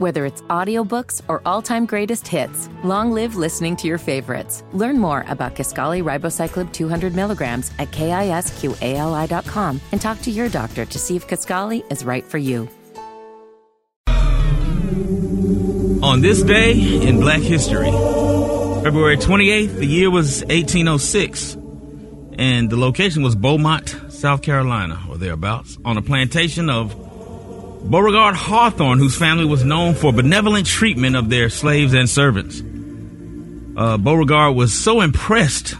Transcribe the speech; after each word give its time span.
Whether 0.00 0.24
it's 0.24 0.40
audiobooks 0.48 1.20
or 1.28 1.42
all-time 1.44 1.84
greatest 1.84 2.26
hits, 2.26 2.70
long 2.82 3.12
live 3.12 3.36
listening 3.36 3.76
to 3.76 3.86
your 3.86 3.98
favorites. 3.98 4.64
Learn 4.72 4.98
more 4.98 5.26
about 5.28 5.54
Kisqali 5.56 6.02
Ribociclib 6.02 6.72
200 6.72 7.14
milligrams 7.14 7.70
at 7.78 7.90
kisqali.com 7.90 9.80
and 9.92 10.00
talk 10.00 10.22
to 10.22 10.30
your 10.30 10.48
doctor 10.48 10.86
to 10.86 10.98
see 10.98 11.16
if 11.16 11.28
Kisqali 11.28 11.84
is 11.92 12.02
right 12.02 12.24
for 12.24 12.38
you. 12.38 12.66
On 16.02 16.22
this 16.22 16.42
day 16.44 16.72
in 17.06 17.20
black 17.20 17.42
history, 17.42 17.90
February 18.82 19.18
28th, 19.18 19.74
the 19.74 19.86
year 19.86 20.10
was 20.10 20.40
1806, 20.44 21.58
and 22.38 22.70
the 22.70 22.78
location 22.78 23.22
was 23.22 23.36
Beaumont, 23.36 23.94
South 24.08 24.40
Carolina, 24.40 24.98
or 25.10 25.18
thereabouts, 25.18 25.76
on 25.84 25.98
a 25.98 26.02
plantation 26.02 26.70
of 26.70 27.09
Beauregard 27.82 28.36
Hawthorne, 28.36 28.98
whose 28.98 29.16
family 29.16 29.44
was 29.44 29.64
known 29.64 29.94
for 29.94 30.12
benevolent 30.12 30.66
treatment 30.66 31.16
of 31.16 31.28
their 31.28 31.48
slaves 31.48 31.94
and 31.94 32.08
servants. 32.08 32.62
Uh, 33.76 33.96
Beauregard 33.96 34.54
was 34.54 34.72
so 34.72 35.00
impressed 35.00 35.74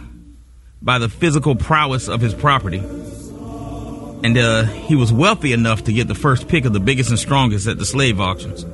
by 0.81 0.97
the 0.97 1.07
physical 1.07 1.55
prowess 1.55 2.09
of 2.09 2.19
his 2.19 2.33
property, 2.33 2.79
and 2.79 4.37
uh, 4.37 4.63
he 4.63 4.95
was 4.95 5.13
wealthy 5.13 5.53
enough 5.53 5.83
to 5.83 5.93
get 5.93 6.07
the 6.07 6.15
first 6.15 6.47
pick 6.47 6.65
of 6.65 6.73
the 6.73 6.79
biggest 6.79 7.11
and 7.11 7.19
strongest 7.19 7.67
at 7.67 7.77
the 7.77 7.85
slave 7.85 8.19
auctions. 8.19 8.65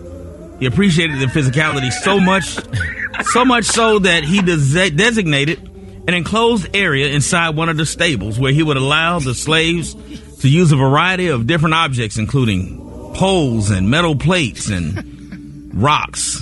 He 0.59 0.65
appreciated 0.65 1.19
the 1.19 1.25
physicality 1.25 1.91
so 1.91 2.19
much, 2.19 2.57
so 3.27 3.43
much 3.43 3.65
so 3.65 3.99
that 3.99 4.23
he 4.23 4.41
des- 4.41 4.89
designated 4.91 5.59
an 6.07 6.13
enclosed 6.13 6.73
area 6.75 7.09
inside 7.09 7.55
one 7.55 7.67
of 7.67 7.75
the 7.75 7.85
stables 7.85 8.39
where 8.39 8.53
he 8.53 8.63
would 8.63 8.77
allow 8.77 9.19
the 9.19 9.35
slaves 9.35 9.93
to 10.39 10.49
use 10.49 10.71
a 10.71 10.77
variety 10.77 11.27
of 11.27 11.45
different 11.45 11.75
objects, 11.75 12.17
including 12.17 12.86
poles 13.17 13.71
and 13.71 13.89
metal 13.89 14.15
plates 14.15 14.69
and 14.69 15.71
rocks, 15.73 16.39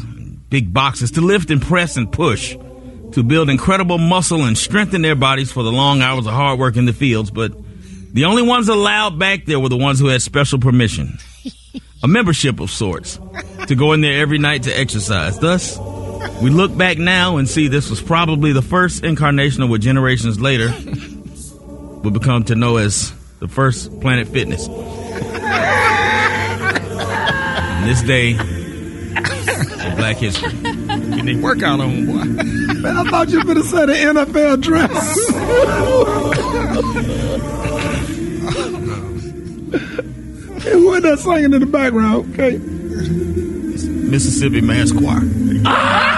big 0.49 0.73
boxes 0.73 1.11
to 1.11 1.21
lift 1.21 1.49
and 1.49 1.61
press 1.61 1.95
and 1.95 2.11
push 2.11 2.57
to 3.13 3.23
build 3.23 3.49
incredible 3.49 3.97
muscle 3.97 4.43
and 4.43 4.57
strengthen 4.57 5.01
their 5.01 5.15
bodies 5.15 5.49
for 5.49 5.63
the 5.63 5.71
long 5.71 6.01
hours 6.01 6.27
of 6.27 6.33
hard 6.33 6.59
work 6.59 6.75
in 6.75 6.85
the 6.85 6.91
fields. 6.91 7.31
But 7.31 7.53
the 8.13 8.25
only 8.25 8.41
ones 8.41 8.67
allowed 8.67 9.17
back 9.17 9.45
there 9.45 9.57
were 9.57 9.69
the 9.69 9.77
ones 9.77 9.99
who 9.99 10.07
had 10.07 10.21
special 10.21 10.59
permission, 10.59 11.17
a 12.03 12.09
membership 12.09 12.59
of 12.59 12.69
sorts, 12.69 13.21
to 13.67 13.75
go 13.75 13.93
in 13.93 14.01
there 14.01 14.21
every 14.21 14.37
night 14.37 14.63
to 14.63 14.77
exercise. 14.77 15.39
Thus, 15.39 15.79
we 16.41 16.49
look 16.49 16.77
back 16.77 16.97
now 16.97 17.37
and 17.37 17.47
see 17.47 17.69
this 17.69 17.89
was 17.89 18.01
probably 18.01 18.51
the 18.51 18.61
first 18.61 19.05
incarnation 19.05 19.63
of 19.63 19.69
what 19.69 19.79
generations 19.79 20.41
later 20.41 20.73
would 22.03 22.13
become 22.13 22.43
to 22.43 22.55
know 22.55 22.75
as 22.75 23.13
the 23.39 23.47
first 23.47 24.01
Planet 24.01 24.27
Fitness. 24.27 24.67
And 27.85 27.93
this 27.93 28.01
day 28.01 28.31
in 28.31 29.95
Black 29.95 30.17
History. 30.17 30.51
Get 30.51 31.23
their 31.23 31.37
workout 31.37 31.79
on, 31.79 32.07
boy. 32.07 32.23
Man, 32.23 32.97
I 32.97 33.03
thought 33.11 33.29
you 33.29 33.37
were 33.37 33.43
going 33.43 33.57
to 33.57 33.63
say 33.63 33.85
the 33.85 33.93
NFL 33.93 34.61
dress. 34.61 34.89
hey, 40.63 40.71
who 40.71 40.95
is 40.95 41.03
that 41.03 41.19
singing 41.19 41.53
in 41.53 41.59
the 41.59 41.67
background? 41.67 42.33
Okay. 42.33 42.57
Mississippi 42.57 44.61
Mass 44.61 44.91
Choir. 44.91 45.21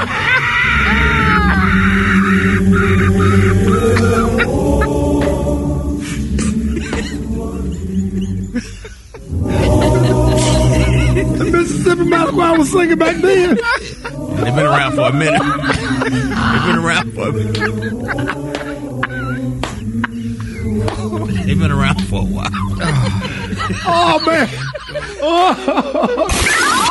Mass 12.06 12.30
Choir 12.32 12.58
was 12.58 12.72
singing 12.72 12.98
back 12.98 13.16
then. 13.22 13.56
They've 14.38 14.56
been 14.56 14.66
around 14.66 14.96
for 14.96 15.10
a 15.10 15.14
minute. 15.14 15.42
They've 15.42 16.64
been 16.66 16.78
around 16.78 17.14
for 17.14 17.30
a 17.30 17.34
minute. 17.34 17.56
They've 21.46 21.60
been 21.60 21.72
around 21.72 22.08
for 22.08 22.22
a 22.22 22.26
while. 22.26 22.50
Oh, 23.86 24.22
man. 24.26 24.48
It! 25.20 26.84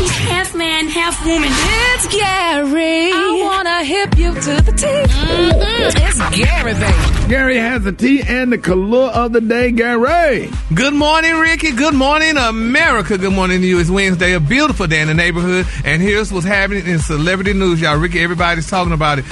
He's 0.00 0.16
half 0.16 0.54
man, 0.54 0.88
half 0.88 1.24
woman. 1.26 1.50
It's 1.52 2.06
Gary. 2.08 3.12
I 3.12 3.40
wanna 3.42 3.84
hip 3.84 4.16
you 4.16 4.32
to 4.32 4.62
the 4.62 4.72
teeth. 4.72 5.10
Mm-hmm. 5.10 6.06
It's 6.06 6.36
Gary, 6.36 6.72
baby. 6.72 7.28
Gary 7.28 7.56
has 7.58 7.84
the 7.84 7.92
tea 7.92 8.22
and 8.22 8.50
the 8.50 8.58
color 8.58 9.08
of 9.08 9.32
the 9.32 9.40
day, 9.42 9.70
Gary. 9.72 10.50
Good 10.74 10.94
morning, 10.94 11.34
Ricky. 11.34 11.72
Good 11.72 11.94
morning, 11.94 12.36
America. 12.36 13.18
Good 13.18 13.32
morning 13.32 13.60
to 13.60 13.66
you. 13.66 13.78
It's 13.78 13.90
Wednesday, 13.90 14.32
a 14.32 14.40
beautiful 14.40 14.86
day 14.86 15.00
in 15.02 15.08
the 15.08 15.14
neighborhood. 15.14 15.66
And 15.84 16.00
here's 16.00 16.32
what's 16.32 16.46
happening 16.46 16.86
in 16.86 16.98
celebrity 16.98 17.52
news, 17.52 17.80
y'all. 17.80 17.98
Ricky, 17.98 18.20
everybody's 18.20 18.68
talking 18.68 18.92
about 18.92 19.18
it. 19.18 19.26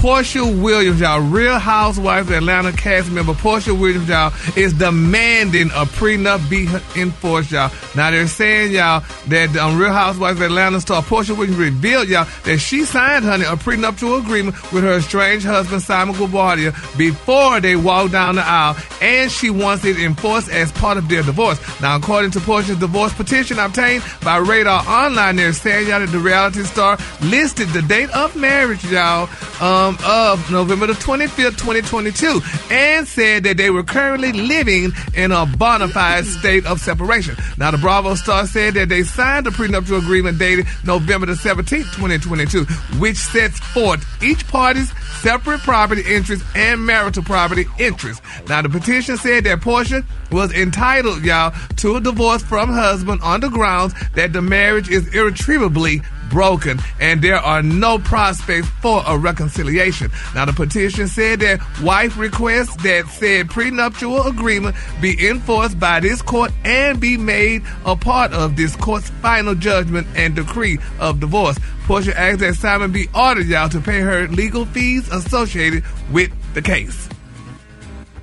Porsha 0.00 0.62
Williams, 0.62 0.98
y'all, 0.98 1.20
Real 1.20 1.58
Housewives 1.58 2.30
of 2.30 2.34
Atlanta 2.34 2.72
cast 2.72 3.10
member 3.10 3.34
Porsha 3.34 3.78
Williams, 3.78 4.08
y'all, 4.08 4.32
is 4.56 4.72
demanding 4.72 5.66
a 5.68 5.84
prenup 5.84 6.48
be 6.48 6.66
enforced, 6.98 7.52
y'all. 7.52 7.70
Now 7.94 8.10
they're 8.10 8.26
saying, 8.26 8.72
y'all, 8.72 9.04
that 9.28 9.54
um, 9.58 9.78
Real 9.78 9.92
Housewives 9.92 10.40
of 10.40 10.46
Atlanta 10.46 10.80
star 10.80 11.02
Porsha 11.02 11.36
Williams 11.36 11.58
revealed, 11.58 12.08
y'all, 12.08 12.26
that 12.44 12.56
she 12.60 12.86
signed, 12.86 13.26
honey, 13.26 13.44
a 13.44 13.58
prenuptial 13.58 14.14
agreement 14.16 14.54
with 14.72 14.84
her 14.84 14.96
estranged 14.96 15.44
husband 15.44 15.82
Simon 15.82 16.14
Guobadia 16.14 16.72
before 16.96 17.60
they 17.60 17.76
walked 17.76 18.12
down 18.12 18.36
the 18.36 18.42
aisle, 18.42 18.78
and 19.02 19.30
she 19.30 19.50
wants 19.50 19.84
it 19.84 19.98
enforced 19.98 20.48
as 20.48 20.72
part 20.72 20.96
of 20.96 21.10
their 21.10 21.22
divorce. 21.22 21.60
Now, 21.82 21.96
according 21.96 22.30
to 22.30 22.38
Porsha's 22.40 22.78
divorce 22.78 23.12
petition 23.12 23.58
obtained 23.58 24.02
by 24.24 24.38
Radar 24.38 24.82
Online, 24.88 25.36
they're 25.36 25.52
saying, 25.52 25.88
y'all, 25.88 26.00
that 26.00 26.08
the 26.08 26.20
reality 26.20 26.62
star 26.62 26.96
listed 27.20 27.68
the 27.68 27.82
date 27.82 28.08
of 28.16 28.34
marriage, 28.34 28.82
y'all, 28.86 29.28
um, 29.60 29.89
Um, 29.90 29.98
of 30.04 30.50
November 30.52 30.86
the 30.86 30.92
25th, 30.92 31.58
2022, 31.58 32.40
and 32.70 33.08
said 33.08 33.42
that 33.42 33.56
they 33.56 33.70
were 33.70 33.82
currently 33.82 34.32
living 34.32 34.92
in 35.16 35.32
a 35.32 35.46
bona 35.46 35.88
fide 35.88 36.26
state 36.26 36.64
of 36.64 36.80
separation. 36.80 37.34
Now, 37.58 37.72
the 37.72 37.78
Bravo 37.78 38.14
star 38.14 38.46
said 38.46 38.74
that 38.74 38.88
they 38.88 39.02
signed 39.02 39.48
a 39.48 39.50
prenuptial 39.50 39.98
agreement 39.98 40.38
dated 40.38 40.66
November 40.84 41.26
the 41.26 41.32
17th, 41.32 41.92
2022, 41.96 42.64
which 43.00 43.16
sets 43.16 43.58
forth 43.58 44.06
each 44.22 44.46
party's 44.46 44.92
separate 45.22 45.60
property 45.60 46.02
interests 46.06 46.46
and 46.54 46.86
marital 46.86 47.24
property 47.24 47.66
interests. 47.80 48.22
Now, 48.48 48.62
the 48.62 48.68
petition 48.68 49.16
said 49.16 49.42
that 49.44 49.58
Porsha 49.60 50.04
was 50.30 50.52
entitled, 50.52 51.24
y'all, 51.24 51.52
to 51.78 51.96
a 51.96 52.00
divorce 52.00 52.44
from 52.44 52.68
husband 52.68 53.22
on 53.22 53.40
the 53.40 53.48
grounds 53.48 53.94
that 54.14 54.32
the 54.32 54.40
marriage 54.40 54.88
is 54.88 55.12
irretrievably 55.14 56.02
broken 56.30 56.78
and 57.00 57.20
there 57.20 57.36
are 57.38 57.62
no 57.62 57.98
prospects 57.98 58.68
for 58.80 59.02
a 59.06 59.18
reconciliation. 59.18 60.10
Now, 60.34 60.44
the 60.46 60.52
petition 60.52 61.08
said 61.08 61.40
that 61.40 61.60
wife 61.82 62.16
requests 62.16 62.76
that 62.82 63.06
said 63.08 63.50
prenuptial 63.50 64.22
agreement 64.26 64.76
be 65.02 65.28
enforced 65.28 65.78
by 65.78 66.00
this 66.00 66.22
court 66.22 66.52
and 66.64 67.00
be 67.00 67.16
made 67.16 67.62
a 67.84 67.96
part 67.96 68.32
of 68.32 68.56
this 68.56 68.74
court's 68.76 69.10
final 69.22 69.54
judgment 69.54 70.06
and 70.16 70.34
decree 70.34 70.78
of 70.98 71.20
divorce. 71.20 71.58
Porsha 71.86 72.12
asked 72.14 72.38
that 72.40 72.54
Simon 72.54 72.92
be 72.92 73.08
ordered, 73.14 73.46
y'all, 73.46 73.68
to 73.68 73.80
pay 73.80 74.00
her 74.00 74.28
legal 74.28 74.64
fees 74.64 75.08
associated 75.10 75.84
with 76.12 76.30
the 76.54 76.62
case. 76.62 77.08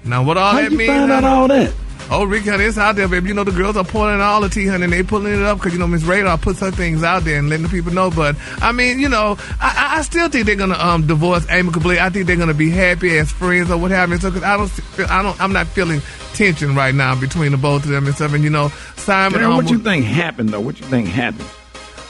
Now, 0.06 0.24
what 0.24 0.38
all 0.38 0.53
How 0.53 0.62
that 0.62 0.72
you 0.72 0.78
means? 0.78 0.89
find 0.89 1.12
out 1.12 1.24
all 1.25 1.47
that? 1.50 1.74
Oh, 2.09 2.23
Rick, 2.23 2.45
honey, 2.45 2.63
it's 2.63 2.78
out 2.78 2.95
there, 2.95 3.07
baby. 3.07 3.28
You 3.28 3.34
know, 3.34 3.44
the 3.44 3.51
girls 3.51 3.75
are 3.75 3.84
pulling 3.84 4.22
all 4.22 4.40
the 4.40 4.47
tea, 4.47 4.66
honey, 4.66 4.85
and 4.85 4.94
they 4.94 5.03
pulling 5.03 5.34
it 5.34 5.41
up 5.41 5.57
because, 5.57 5.73
you 5.73 5.79
know, 5.79 5.88
Miss 5.88 6.03
Radar 6.03 6.38
puts 6.38 6.62
her 6.62 6.72
things 6.72 7.03
out 7.03 7.25
there 7.25 7.38
and 7.38 7.50
letting 7.50 7.63
the 7.63 7.69
people 7.69 7.91
know. 7.91 8.09
But, 8.09 8.38
I 8.62 8.72
mean, 8.72 9.00
you 9.00 9.09
know, 9.09 9.38
I, 9.59 9.97
I 9.97 10.01
still 10.03 10.29
think 10.29 10.45
they're 10.45 10.56
going 10.56 10.69
to 10.69 10.85
um, 10.85 11.06
divorce 11.06 11.45
amicably. 11.50 12.00
I 12.00 12.09
think 12.09 12.25
they're 12.28 12.38
going 12.38 12.47
to 12.47 12.53
be 12.53 12.69
happy 12.69 13.18
as 13.18 13.29
friends 13.29 13.69
or 13.69 13.78
what 13.78 13.91
have 13.91 14.09
you. 14.09 14.18
So, 14.18 14.31
cause 14.31 14.44
I 14.44 14.56
don't, 14.56 14.69
feel, 14.69 15.07
I 15.07 15.22
don't, 15.22 15.40
I'm 15.41 15.51
not 15.51 15.68
feeling 15.68 16.01
tension 16.34 16.75
right 16.75 16.95
now 16.95 17.19
between 17.19 17.51
the 17.51 17.57
both 17.57 17.84
of 17.84 17.90
them 17.90 18.06
and 18.06 18.16
stuff. 18.16 18.34
And, 18.34 18.44
you 18.44 18.51
know, 18.51 18.69
Simon. 18.95 19.44
Um, 19.44 19.57
what 19.57 19.69
you 19.69 19.79
think 19.79 20.06
happened, 20.06 20.50
though? 20.50 20.62
What 20.62 20.79
you 20.79 20.85
think 20.85 21.09
happened? 21.09 21.50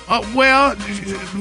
Uh, 0.09 0.25
well, 0.33 0.73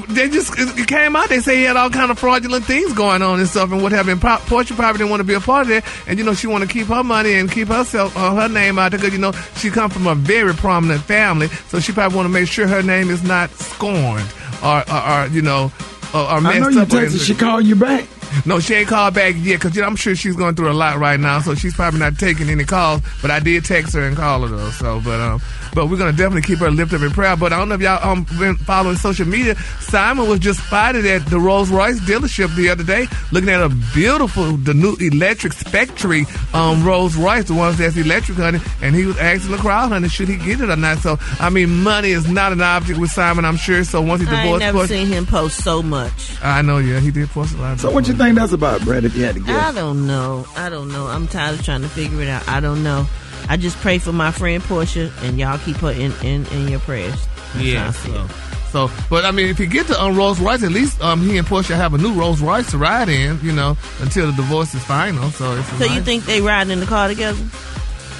they 0.09 0.27
just 0.29 0.53
it 0.57 0.87
came 0.87 1.15
out. 1.15 1.29
They 1.29 1.39
say 1.39 1.57
he 1.57 1.63
had 1.63 1.77
all 1.77 1.89
kind 1.89 2.11
of 2.11 2.19
fraudulent 2.19 2.65
things 2.65 2.91
going 2.93 3.21
on 3.21 3.39
and 3.39 3.47
stuff 3.47 3.71
and 3.71 3.81
what 3.81 3.93
have 3.93 4.07
you. 4.07 4.15
Pro- 4.17 4.37
Porsha 4.37 4.75
probably 4.75 4.97
didn't 4.99 5.09
want 5.09 5.21
to 5.21 5.23
be 5.23 5.35
a 5.35 5.39
part 5.39 5.67
of 5.67 5.71
it, 5.71 5.85
and 6.05 6.19
you 6.19 6.25
know 6.25 6.33
she 6.33 6.47
want 6.47 6.63
to 6.63 6.69
keep 6.69 6.87
her 6.87 7.03
money 7.03 7.35
and 7.35 7.49
keep 7.49 7.69
herself 7.69 8.15
uh, 8.17 8.35
her 8.35 8.49
name 8.49 8.77
out 8.77 8.91
there 8.91 8.99
because 8.99 9.13
you 9.13 9.19
know 9.19 9.31
she 9.55 9.69
come 9.69 9.89
from 9.89 10.05
a 10.05 10.15
very 10.15 10.53
prominent 10.53 11.01
family, 11.01 11.47
so 11.47 11.79
she 11.79 11.93
probably 11.93 12.15
want 12.15 12.25
to 12.25 12.33
make 12.33 12.47
sure 12.47 12.67
her 12.67 12.83
name 12.83 13.09
is 13.09 13.23
not 13.23 13.49
scorned 13.51 14.29
or 14.63 14.83
or, 14.91 15.09
or 15.09 15.27
you 15.27 15.41
know 15.41 15.71
or, 16.13 16.31
or 16.31 16.41
messed 16.41 16.55
I 16.55 16.59
know 16.59 16.69
you 16.69 16.81
texted. 16.81 17.25
She 17.25 17.35
called 17.35 17.65
you 17.65 17.75
back. 17.75 18.07
No, 18.45 18.59
she 18.59 18.73
ain't 18.75 18.89
called 18.89 19.13
back 19.13 19.35
yet 19.37 19.55
because 19.55 19.75
you 19.75 19.81
know, 19.81 19.87
I'm 19.87 19.95
sure 19.95 20.15
she's 20.15 20.35
going 20.35 20.55
through 20.55 20.71
a 20.71 20.73
lot 20.73 20.97
right 20.97 21.19
now, 21.19 21.39
so 21.39 21.55
she's 21.55 21.73
probably 21.73 21.99
not 21.99 22.17
taking 22.17 22.49
any 22.49 22.65
calls. 22.65 23.01
But 23.21 23.31
I 23.31 23.39
did 23.39 23.65
text 23.65 23.93
her 23.93 24.01
and 24.01 24.15
call 24.15 24.41
her 24.41 24.47
though. 24.49 24.69
So, 24.71 25.01
but 25.03 25.19
um, 25.19 25.41
but 25.73 25.87
we're 25.87 25.97
gonna 25.97 26.11
definitely 26.11 26.41
keep 26.41 26.59
her 26.59 26.71
lifted 26.71 26.97
up 26.97 27.01
in 27.03 27.11
prayer. 27.11 27.35
But 27.35 27.53
I 27.53 27.57
don't 27.59 27.69
know 27.69 27.75
if 27.75 27.81
y'all 27.81 28.05
um 28.09 28.25
been 28.39 28.55
following 28.55 28.97
social 28.97 29.27
media. 29.27 29.55
Simon 29.79 30.27
was 30.27 30.39
just 30.39 30.63
spotted 30.65 31.05
at 31.05 31.25
the 31.27 31.39
Rolls 31.39 31.69
Royce 31.69 31.99
dealership 32.01 32.55
the 32.55 32.69
other 32.69 32.83
day, 32.83 33.07
looking 33.31 33.49
at 33.49 33.61
a 33.61 33.69
beautiful 33.93 34.53
the 34.57 34.73
new 34.73 34.95
electric 34.99 35.53
Spectre 35.53 36.23
um 36.53 36.83
Rolls 36.85 37.15
Royce, 37.15 37.45
the 37.45 37.53
ones 37.53 37.77
that's 37.77 37.97
electric, 37.97 38.37
honey. 38.37 38.59
And 38.81 38.95
he 38.95 39.05
was 39.05 39.17
asking 39.17 39.51
the 39.51 39.57
crowd, 39.57 39.89
honey, 39.89 40.09
should 40.09 40.27
he 40.29 40.37
get 40.37 40.61
it 40.61 40.69
or 40.69 40.75
not? 40.75 40.99
So 40.99 41.17
I 41.39 41.49
mean, 41.49 41.83
money 41.83 42.11
is 42.11 42.29
not 42.29 42.51
an 42.51 42.61
object 42.61 42.99
with 42.99 43.11
Simon, 43.11 43.45
I'm 43.45 43.57
sure. 43.57 43.83
So 43.83 44.01
once 44.01 44.21
he 44.21 44.27
I 44.27 44.31
ain't 44.31 44.43
divorced, 44.43 44.59
never 44.59 44.77
Porsha- 44.79 44.87
seen 44.87 45.07
him 45.07 45.25
post 45.25 45.63
so 45.63 45.81
much. 45.83 46.43
I 46.43 46.61
know, 46.61 46.77
yeah, 46.77 46.99
he 46.99 47.11
did 47.11 47.29
post 47.29 47.55
a 47.55 47.57
lot. 47.61 47.79
So 47.79 47.91
what 47.91 48.07
you 48.07 48.13
think 48.13 48.35
that's 48.37 48.53
about, 48.53 48.81
Brad? 48.83 49.05
If 49.05 49.15
you 49.15 49.23
had 49.23 49.35
to 49.35 49.41
guess, 49.41 49.55
I 49.55 49.71
don't 49.73 50.07
know. 50.07 50.45
I 50.55 50.69
don't 50.69 50.89
know. 50.89 51.07
I'm 51.07 51.27
tired 51.27 51.59
of 51.59 51.65
trying 51.65 51.81
to 51.81 51.89
figure 51.89 52.21
it 52.21 52.29
out. 52.29 52.47
I 52.47 52.59
don't 52.59 52.83
know. 52.83 53.05
I 53.49 53.57
just 53.57 53.77
pray 53.77 53.97
for 53.99 54.11
my 54.11 54.31
friend 54.31 54.61
Porsha, 54.63 55.11
and 55.23 55.39
y'all 55.39 55.57
keep 55.59 55.77
her 55.77 55.91
in, 55.91 56.11
in, 56.23 56.45
in 56.47 56.67
your 56.67 56.79
prayers. 56.81 57.15
That's 57.53 57.65
Yeah. 57.65 57.83
how 57.83 57.87
I 57.89 57.91
feel. 57.91 58.27
So, 58.27 58.87
so, 58.87 58.93
but 59.09 59.23
I 59.25 59.31
mean, 59.31 59.47
if 59.47 59.59
you 59.59 59.65
get 59.65 59.87
to 59.87 60.01
um, 60.01 60.17
Rolls 60.17 60.39
Royce, 60.39 60.61
at 60.63 60.71
least 60.71 61.01
um, 61.01 61.21
he 61.21 61.37
and 61.37 61.47
Porsha 61.47 61.75
have 61.75 61.93
a 61.93 61.97
new 61.97 62.13
Rolls 62.13 62.41
Royce 62.41 62.69
to 62.71 62.77
ride 62.77 63.07
in, 63.09 63.39
you 63.41 63.53
know, 63.53 63.77
until 64.01 64.27
the 64.27 64.33
divorce 64.33 64.73
is 64.75 64.83
final. 64.83 65.29
So, 65.31 65.55
it's 65.55 65.67
So 65.77 65.85
you 65.85 66.01
think 66.01 66.25
they 66.25 66.41
riding 66.41 66.71
in 66.73 66.79
the 66.81 66.85
car 66.85 67.07
together? 67.07 67.39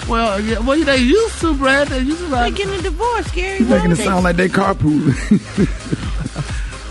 Well, 0.08 0.40
yeah, 0.40 0.60
well, 0.60 0.82
they 0.82 0.98
used 1.00 1.42
to, 1.42 1.54
Brad. 1.54 1.90
They 1.90 2.00
used 2.00 2.20
to 2.20 2.28
ride. 2.28 2.32
They 2.32 2.36
ride. 2.52 2.56
getting 2.56 2.74
a 2.76 2.82
divorce, 2.82 3.30
Gary. 3.32 3.60
you 3.60 3.66
Why 3.66 3.76
making 3.78 3.92
it 3.92 3.96
sound 3.98 4.24
like 4.24 4.38
they 4.38 4.48
carpool. 4.48 5.04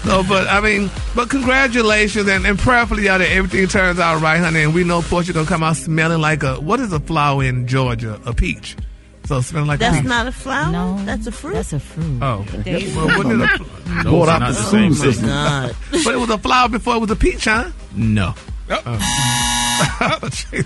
So, 0.06 0.22
but 0.22 0.46
I 0.46 0.60
mean, 0.60 0.88
but 1.16 1.28
congratulations 1.28 2.28
and, 2.28 2.46
and 2.46 2.56
prayerfully, 2.56 3.06
y'all, 3.06 3.18
that 3.18 3.28
everything 3.28 3.66
turns 3.66 3.98
out 3.98 4.22
right, 4.22 4.38
honey. 4.38 4.62
And 4.62 4.72
we 4.72 4.84
know 4.84 5.00
Porsha 5.00 5.34
gonna 5.34 5.46
come 5.48 5.64
out 5.64 5.76
smelling 5.76 6.20
like 6.20 6.44
a 6.44 6.60
what 6.60 6.78
is 6.78 6.92
a 6.92 7.00
flower 7.00 7.42
in 7.42 7.66
Georgia? 7.66 8.20
A 8.24 8.32
peach. 8.32 8.76
So 9.24 9.40
smelling 9.40 9.66
like 9.66 9.78
a 9.78 9.80
That's 9.80 9.96
peach. 9.98 10.06
not 10.06 10.28
a 10.28 10.32
flower. 10.32 10.70
No, 10.70 11.04
that's 11.04 11.26
a 11.26 11.32
fruit. 11.32 11.54
That's 11.54 11.72
a 11.72 11.80
fruit. 11.80 12.22
Oh, 12.22 12.44
There 12.50 12.78
well, 12.94 13.18
wasn't 13.18 13.42
it 13.42 13.50
a, 13.60 14.04
Those 14.04 14.12
Bought 14.12 14.28
out 14.28 14.38
the 14.46 14.52
the 14.52 14.58
oh, 14.60 14.70
same 14.70 14.94
thing. 14.94 15.02
system. 15.12 15.26
God. 15.26 15.76
but 15.90 16.14
it 16.14 16.18
was 16.20 16.30
a 16.30 16.38
flower 16.38 16.68
before 16.68 16.94
it 16.94 17.00
was 17.00 17.10
a 17.10 17.16
peach, 17.16 17.44
huh? 17.46 17.70
No. 17.96 18.34
Oh, 18.70 18.82
She 20.32 20.62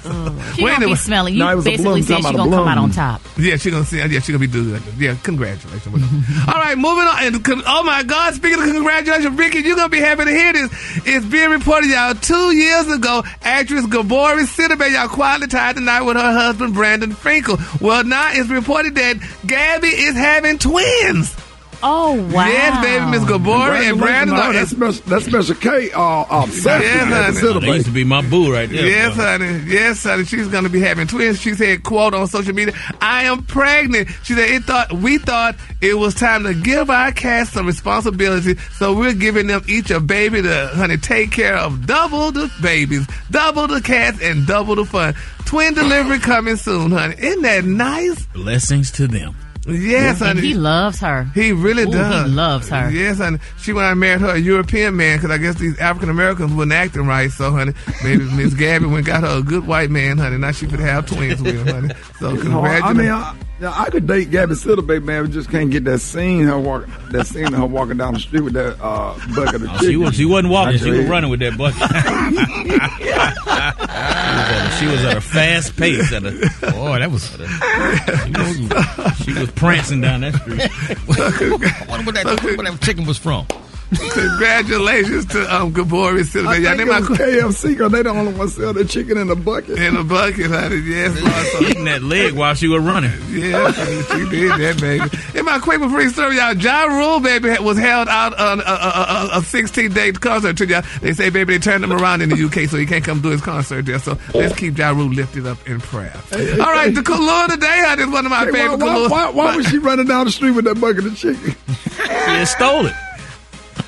Well, 0.62 0.74
gonna 0.74 0.86
be 0.88 0.94
smelling. 0.96 1.34
You 1.34 1.40
No, 1.40 1.60
basically 1.62 2.02
said 2.02 2.08
Talking 2.22 2.24
she 2.30 2.34
about 2.34 2.44
gonna 2.44 2.56
come 2.56 2.68
out 2.68 2.78
on 2.78 2.90
top. 2.90 3.20
Yeah, 3.38 3.56
she 3.56 3.70
gonna 3.70 3.84
see. 3.84 3.98
Yeah, 3.98 4.20
she 4.20 4.32
gonna 4.32 4.38
be 4.38 4.46
good. 4.46 4.82
Yeah, 4.98 5.14
congratulations. 5.22 5.86
All 6.48 6.54
right, 6.54 6.76
moving 6.76 7.04
on. 7.06 7.22
And 7.24 7.44
con- 7.44 7.62
oh 7.66 7.82
my 7.82 8.02
God, 8.02 8.34
speaking 8.34 8.60
of 8.62 8.68
congratulations, 8.68 9.36
Ricky, 9.38 9.60
you're 9.60 9.76
gonna 9.76 9.88
be 9.88 10.00
happy 10.00 10.24
to 10.24 10.30
hear 10.30 10.52
this. 10.52 10.70
It's 11.06 11.26
being 11.26 11.50
reported, 11.50 11.90
y'all. 11.90 12.14
Two 12.14 12.54
years 12.54 12.88
ago, 12.88 13.22
actress 13.42 13.84
Gabourey 13.86 14.44
Sidibe, 14.44 14.92
y'all 14.92 15.08
quietly 15.08 15.46
tied 15.48 15.76
the 15.76 15.80
night 15.80 16.02
with 16.02 16.16
her 16.16 16.32
husband 16.32 16.74
Brandon 16.74 17.12
Frankel. 17.12 17.58
Well, 17.80 18.04
now 18.04 18.30
it's 18.32 18.48
reported 18.48 18.94
that 18.96 19.16
Gabby 19.46 19.88
is 19.88 20.14
having 20.14 20.58
twins. 20.58 21.34
Oh 21.82 22.12
wow! 22.32 22.46
Yes, 22.46 22.84
baby, 22.84 23.06
Miss 23.10 23.24
Gabourey 23.24 23.88
and 23.90 23.98
Brandon. 23.98 24.36
Are- 24.36 24.52
that 24.52 24.68
special, 24.68 25.02
that 25.08 25.22
special 25.22 25.54
K, 25.54 25.90
uh, 25.92 26.24
obsession. 26.42 26.86
Yeah, 26.86 27.04
That's 27.08 27.38
honey. 27.40 27.52
considered, 27.54 27.62
used 27.74 27.86
to 27.86 27.92
be 27.92 28.04
my 28.04 28.20
boo 28.22 28.52
right 28.52 28.68
there. 28.68 28.86
Yes, 28.86 29.16
boy. 29.16 29.22
honey. 29.22 29.62
Yes, 29.66 30.02
honey. 30.04 30.24
She's 30.24 30.48
gonna 30.48 30.68
be 30.68 30.80
having 30.80 31.06
twins. 31.06 31.40
She 31.40 31.54
said, 31.54 31.82
"quote 31.82 32.12
on 32.14 32.26
social 32.26 32.54
media, 32.54 32.74
I 33.00 33.24
am 33.24 33.42
pregnant." 33.44 34.08
She 34.24 34.34
said, 34.34 34.50
"It 34.50 34.64
thought 34.64 34.92
we 34.92 35.18
thought 35.18 35.56
it 35.80 35.98
was 35.98 36.14
time 36.14 36.44
to 36.44 36.52
give 36.54 36.90
our 36.90 37.12
cast 37.12 37.54
some 37.54 37.66
responsibility, 37.66 38.56
so 38.78 38.92
we're 38.92 39.14
giving 39.14 39.46
them 39.46 39.62
each 39.66 39.90
a 39.90 40.00
baby 40.00 40.42
to, 40.42 40.70
honey, 40.74 40.98
take 40.98 41.30
care 41.32 41.56
of 41.56 41.86
double 41.86 42.30
the 42.30 42.50
babies, 42.60 43.06
double 43.30 43.66
the 43.66 43.80
cats, 43.80 44.20
and 44.22 44.46
double 44.46 44.74
the 44.74 44.84
fun. 44.84 45.14
Twin 45.46 45.72
delivery 45.74 46.18
coming 46.18 46.56
soon, 46.56 46.90
honey. 46.90 47.14
Isn't 47.18 47.42
that 47.42 47.64
nice? 47.64 48.26
Blessings 48.26 48.90
to 48.92 49.06
them. 49.08 49.34
Yes, 49.76 50.20
And 50.20 50.38
honey. 50.38 50.48
he 50.48 50.54
loves 50.54 50.98
her. 51.00 51.24
He 51.34 51.52
really 51.52 51.82
Ooh, 51.84 51.90
does. 51.92 52.26
he 52.26 52.34
loves 52.34 52.68
her. 52.68 52.90
Yes, 52.90 53.18
honey. 53.18 53.38
She 53.58 53.72
when 53.72 53.84
I 53.84 53.94
married 53.94 54.20
her, 54.20 54.30
a 54.34 54.38
European 54.38 54.96
man, 54.96 55.18
because 55.18 55.30
I 55.30 55.38
guess 55.38 55.56
these 55.56 55.78
African 55.78 56.10
Americans 56.10 56.52
wasn't 56.52 56.72
acting 56.72 57.06
right. 57.06 57.30
So, 57.30 57.50
honey, 57.50 57.72
maybe 58.04 58.24
Miss 58.36 58.54
Gabby 58.54 58.86
went 58.86 59.06
got 59.06 59.22
her 59.22 59.38
a 59.38 59.42
good 59.42 59.66
white 59.66 59.90
man, 59.90 60.18
honey. 60.18 60.38
Now 60.38 60.52
she 60.52 60.66
could 60.66 60.80
have 60.80 61.06
twins 61.06 61.40
with 61.42 61.54
him, 61.54 61.66
honey. 61.66 61.94
So, 62.18 62.36
congratulations. 62.40 62.82
I 62.84 62.92
mean, 62.92 63.10
I, 63.10 63.36
yeah, 63.60 63.74
I 63.76 63.90
could 63.90 64.06
date 64.06 64.30
Gabby 64.30 64.54
Sidibe, 64.54 65.02
man. 65.04 65.24
We 65.24 65.28
just 65.28 65.50
can't 65.50 65.70
get 65.70 65.84
that 65.84 65.98
scene 65.98 66.44
her 66.46 66.58
walk, 66.58 66.86
that 67.10 67.26
scene 67.26 67.46
of 67.48 67.52
her 67.54 67.66
walking 67.66 67.98
down 67.98 68.14
the 68.14 68.20
street 68.20 68.40
with 68.40 68.54
that 68.54 68.80
uh, 68.80 69.12
bucket 69.36 69.56
of 69.56 69.64
Oh, 69.64 69.72
chicken. 69.74 69.78
she, 69.90 69.96
was, 69.98 70.14
she 70.14 70.24
wasn't 70.24 70.50
walking, 70.52 70.78
she 70.78 70.90
was 70.90 71.04
running 71.06 71.28
with 71.30 71.40
that 71.40 71.58
bucket. 71.58 71.78
she, 73.30 73.46
was 73.46 73.54
at 73.54 74.66
a, 74.66 74.78
she 74.78 74.86
was 74.86 75.04
at 75.04 75.16
a 75.16 75.20
fast 75.20 75.76
pace. 75.76 76.12
At 76.12 76.24
a, 76.24 76.30
boy, 76.72 76.98
that 76.98 77.10
was. 77.10 77.28
she, 77.28 78.32
was 78.32 79.16
she 79.24 79.32
was 79.32 79.50
prancing 79.52 80.00
down 80.00 80.20
that 80.22 80.34
street. 80.34 80.60
I 81.10 81.86
wonder 81.88 82.12
where 82.12 82.24
that, 82.24 82.42
where 82.42 82.56
that 82.56 82.80
chicken 82.82 83.06
was 83.06 83.18
from. 83.18 83.46
Congratulations 83.90 85.26
to 85.26 85.54
um 85.54 85.72
Gabourey 85.72 86.20
I 86.20 86.22
Sidibe. 86.22 86.62
Y'all 86.62 86.76
think 86.76 86.78
name 86.78 86.88
it 86.88 87.08
was 87.10 87.18
KFC 87.18 87.68
because 87.70 87.92
they 87.92 88.02
the 88.02 88.10
only 88.10 88.32
ones 88.34 88.54
sell 88.54 88.72
the 88.72 88.84
chicken 88.84 89.18
in 89.18 89.30
a 89.30 89.34
bucket. 89.34 89.78
in 89.78 89.96
a 89.96 90.04
bucket, 90.04 90.46
honey. 90.50 90.76
Yes, 90.76 91.20
Lord. 91.20 91.46
So, 91.46 91.60
Eating 91.70 91.84
that 91.86 92.02
leg 92.02 92.34
while 92.34 92.54
she 92.54 92.68
was 92.68 92.82
running. 92.82 93.10
Yeah, 93.30 93.72
she 93.72 94.28
did 94.28 94.50
that, 94.60 94.78
baby. 94.80 95.38
In 95.38 95.44
my 95.44 95.58
quick 95.58 95.80
but 95.80 95.90
free 95.90 96.08
story, 96.10 96.36
y'all, 96.36 96.54
Ja 96.54 96.84
Rule, 96.84 97.20
baby, 97.20 97.48
was 97.60 97.78
held 97.78 98.08
out 98.08 98.38
on 98.38 98.60
a, 98.60 98.62
a, 98.62 99.28
a, 99.34 99.38
a 99.38 99.42
16 99.42 99.92
day 99.92 100.12
concert 100.12 100.56
to 100.58 100.66
y'all. 100.66 100.82
They 101.00 101.12
say, 101.12 101.30
baby, 101.30 101.54
they 101.54 101.58
turned 101.58 101.82
him 101.84 101.92
around 101.92 102.22
in 102.22 102.28
the 102.30 102.44
UK, 102.44 102.68
so 102.68 102.76
he 102.76 102.86
can't 102.86 103.04
come 103.04 103.20
do 103.20 103.28
his 103.30 103.40
concert 103.40 103.86
there. 103.86 103.98
So 103.98 104.16
let's 104.34 104.56
keep 104.58 104.76
Ja 104.78 104.90
Rule 104.90 105.08
lifted 105.10 105.46
up 105.46 105.58
in 105.68 105.80
prayer. 105.80 106.14
All 106.32 106.38
right, 106.72 106.94
the 106.94 107.00
Kalua 107.02 107.48
today, 107.48 107.82
honey, 107.86 108.02
is 108.04 108.08
one 108.10 108.24
of 108.26 108.30
my 108.30 108.44
Hey, 108.44 108.50
why, 108.50 108.58
favorite 108.58 108.78
why, 108.78 108.86
Kalua. 108.94 109.10
why, 109.10 109.30
why 109.30 109.56
was 109.56 109.66
she 109.66 109.78
running 109.78 110.06
down 110.06 110.26
the 110.26 110.32
street 110.32 110.52
with 110.52 110.64
that 110.66 110.80
bucket 110.80 111.06
of 111.06 111.16
chicken? 111.16 111.54
She 111.96 112.08
had 112.08 112.44
stole 112.46 112.86
it. 112.86 112.94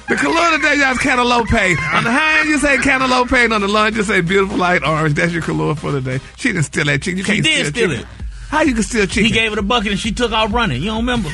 The 0.08 0.14
Kalua 0.16 0.56
today, 0.56 0.76
y'all, 0.80 0.92
is 0.92 0.98
cantaloupe. 0.98 1.52
On 1.52 2.04
the 2.04 2.10
high 2.12 2.40
end, 2.40 2.48
you 2.48 2.58
say 2.58 2.76
cantaloupe, 2.78 3.32
and 3.32 3.52
on 3.52 3.60
the 3.60 3.68
lunch, 3.68 3.96
you 3.96 4.02
say 4.02 4.20
beautiful 4.20 4.56
light 4.58 4.82
orange. 4.84 5.14
That's 5.14 5.32
your 5.32 5.42
Kalua 5.42 5.78
for 5.78 5.92
the 5.92 6.00
day. 6.00 6.20
She 6.36 6.48
didn't 6.52 6.64
steal 6.64 6.84
that 6.86 7.02
chicken. 7.02 7.18
You 7.18 7.24
She 7.24 7.32
can't 7.34 7.44
did 7.44 7.66
steal 7.66 7.88
steal 7.88 7.88
chicken. 7.90 8.04
it. 8.04 8.24
How 8.48 8.62
you 8.62 8.74
can 8.74 8.82
steal 8.82 9.06
chicken? 9.06 9.24
He 9.24 9.30
gave 9.30 9.50
her 9.50 9.56
the 9.56 9.62
bucket 9.62 9.92
and 9.92 10.00
she 10.00 10.12
took 10.12 10.32
off 10.32 10.52
running. 10.52 10.80
You 10.82 10.88
don't 10.88 10.98
remember? 11.06 11.30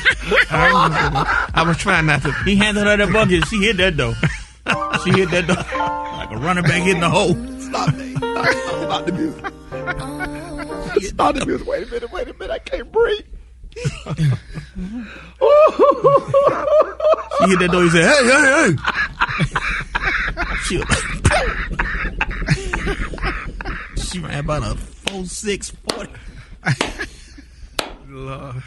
I 0.51 1.63
was 1.67 1.77
trying 1.77 2.05
not 2.05 2.21
to. 2.21 2.31
He 2.45 2.55
handed 2.55 2.85
her 2.85 2.95
that 2.95 3.11
bucket. 3.11 3.45
She 3.47 3.57
hit 3.57 3.75
that 3.77 3.97
though. 3.97 4.13
She 5.03 5.11
hit 5.11 5.29
that 5.31 5.47
door 5.47 5.57
like 6.17 6.31
a 6.31 6.37
running 6.37 6.63
back 6.63 6.81
hitting 6.83 7.01
the 7.01 7.09
hole. 7.09 7.33
Stop 7.59 7.93
me. 7.95 8.13
Stop 8.15 9.05
the 9.05 9.11
music. 9.11 9.45
Stop 11.09 11.35
the 11.35 11.45
music. 11.45 11.67
Wait 11.67 11.83
a 11.87 11.91
minute, 11.91 12.11
wait 12.11 12.27
a 12.29 12.33
minute. 12.33 12.51
I 12.51 12.59
can't 12.59 12.89
breathe. 12.91 13.25
She 13.75 13.83
hit 17.49 17.59
that 17.59 17.69
door. 17.71 17.83
He 17.83 17.89
said, 17.89 18.05
"Hey, 18.05 18.23
hey, 18.25 18.43
hey!" 18.55 18.75
She, 20.65 20.75
she 24.01 24.19
ran 24.19 24.39
about 24.39 24.63
a 24.63 24.75
four 24.75 25.25
six 25.25 25.71
forty. 25.89 26.11
Lord. 28.07 28.63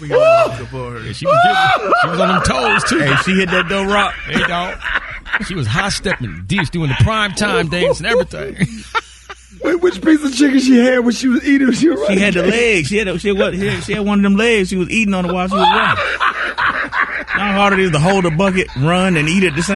We 0.00 0.08
got 0.08 0.58
to 0.58 0.64
board. 0.66 1.14
She 1.14 1.26
was, 1.26 1.38
getting, 1.44 1.92
she 2.02 2.08
was 2.08 2.20
on 2.20 2.28
them 2.28 2.42
toes 2.42 2.84
too. 2.84 2.98
Hey, 2.98 3.14
she 3.24 3.32
hit 3.32 3.50
that 3.50 3.68
door 3.68 3.86
rock. 3.86 4.14
Hey, 4.26 4.42
dog. 4.46 4.78
She 5.46 5.54
was 5.54 5.66
high 5.66 5.90
stepping, 5.90 6.44
dish 6.46 6.70
doing 6.70 6.88
the 6.88 6.96
prime 7.00 7.32
time 7.32 7.68
dance 7.68 7.98
and 8.00 8.08
everything. 8.08 8.56
Wait, 9.62 9.80
which 9.80 10.02
piece 10.02 10.24
of 10.24 10.34
chicken 10.34 10.58
she 10.60 10.78
had 10.78 11.00
when 11.00 11.12
she 11.12 11.28
was 11.28 11.44
eating? 11.44 11.68
When 11.68 11.76
she 11.76 11.88
was 11.88 12.06
She 12.08 12.18
had 12.18 12.34
the 12.34 12.42
legs. 12.42 12.88
She 12.88 12.98
had 12.98 13.20
she 13.20 13.28
had, 13.28 13.38
what, 13.38 13.54
she 13.54 13.66
had 13.66 13.84
she 13.84 13.92
had 13.92 14.06
one 14.06 14.18
of 14.18 14.22
them 14.22 14.36
legs. 14.36 14.70
She 14.70 14.76
was 14.76 14.90
eating 14.90 15.14
on 15.14 15.26
it 15.26 15.32
while 15.32 15.48
she 15.48 15.54
was 15.54 15.66
running. 15.66 15.96
How 17.26 17.52
hard 17.52 17.72
it 17.74 17.80
is 17.80 17.90
to 17.92 17.98
hold 17.98 18.24
a 18.24 18.30
bucket, 18.30 18.68
run, 18.76 19.16
and 19.16 19.28
eat 19.28 19.44
at 19.44 19.54
the 19.54 19.62
same. 19.62 19.74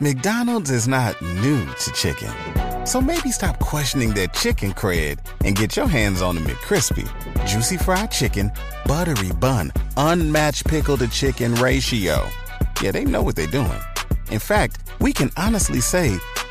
McDonald's 0.00 0.70
is 0.70 0.88
not 0.88 1.20
new 1.20 1.66
to 1.66 1.92
chicken. 1.92 2.32
So 2.86 3.00
maybe 3.00 3.30
stop 3.30 3.58
questioning 3.58 4.14
their 4.14 4.28
chicken 4.28 4.72
cred 4.72 5.18
and 5.44 5.54
get 5.54 5.76
your 5.76 5.86
hands 5.86 6.22
on 6.22 6.36
the 6.36 6.40
McCrispy. 6.40 7.06
Juicy 7.46 7.76
fried 7.76 8.10
chicken, 8.10 8.50
buttery 8.86 9.30
bun, 9.32 9.72
unmatched 9.96 10.66
pickle 10.66 10.96
to 10.96 11.08
chicken 11.08 11.54
ratio. 11.56 12.26
Yeah, 12.82 12.92
they 12.92 13.04
know 13.04 13.22
what 13.22 13.36
they're 13.36 13.46
doing. 13.46 13.78
In 14.30 14.38
fact, 14.38 14.78
we 15.00 15.12
can 15.12 15.30
honestly 15.36 15.80
say 15.80 16.18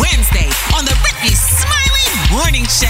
Wednesday 0.00 0.48
on 0.76 0.84
the 0.84 0.96
Ricky 1.04 1.34
Smiley 1.34 2.36
Morning 2.36 2.64
Show. 2.64 2.86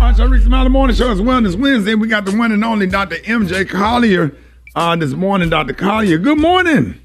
All 0.00 0.08
right, 0.08 0.16
so 0.16 0.26
Rick 0.26 0.42
Smiley 0.42 0.68
Morning 0.70 0.96
Show 0.96 1.10
is 1.10 1.20
Wellness 1.20 1.54
Wednesday. 1.56 1.94
We 1.94 2.08
got 2.08 2.24
the 2.24 2.36
one 2.36 2.52
and 2.52 2.64
only 2.64 2.86
Dr. 2.86 3.16
MJ 3.16 3.68
Collier 3.68 4.34
uh, 4.74 4.96
this 4.96 5.12
morning. 5.12 5.50
Dr. 5.50 5.74
Collier, 5.74 6.18
good 6.18 6.38
morning. 6.38 6.98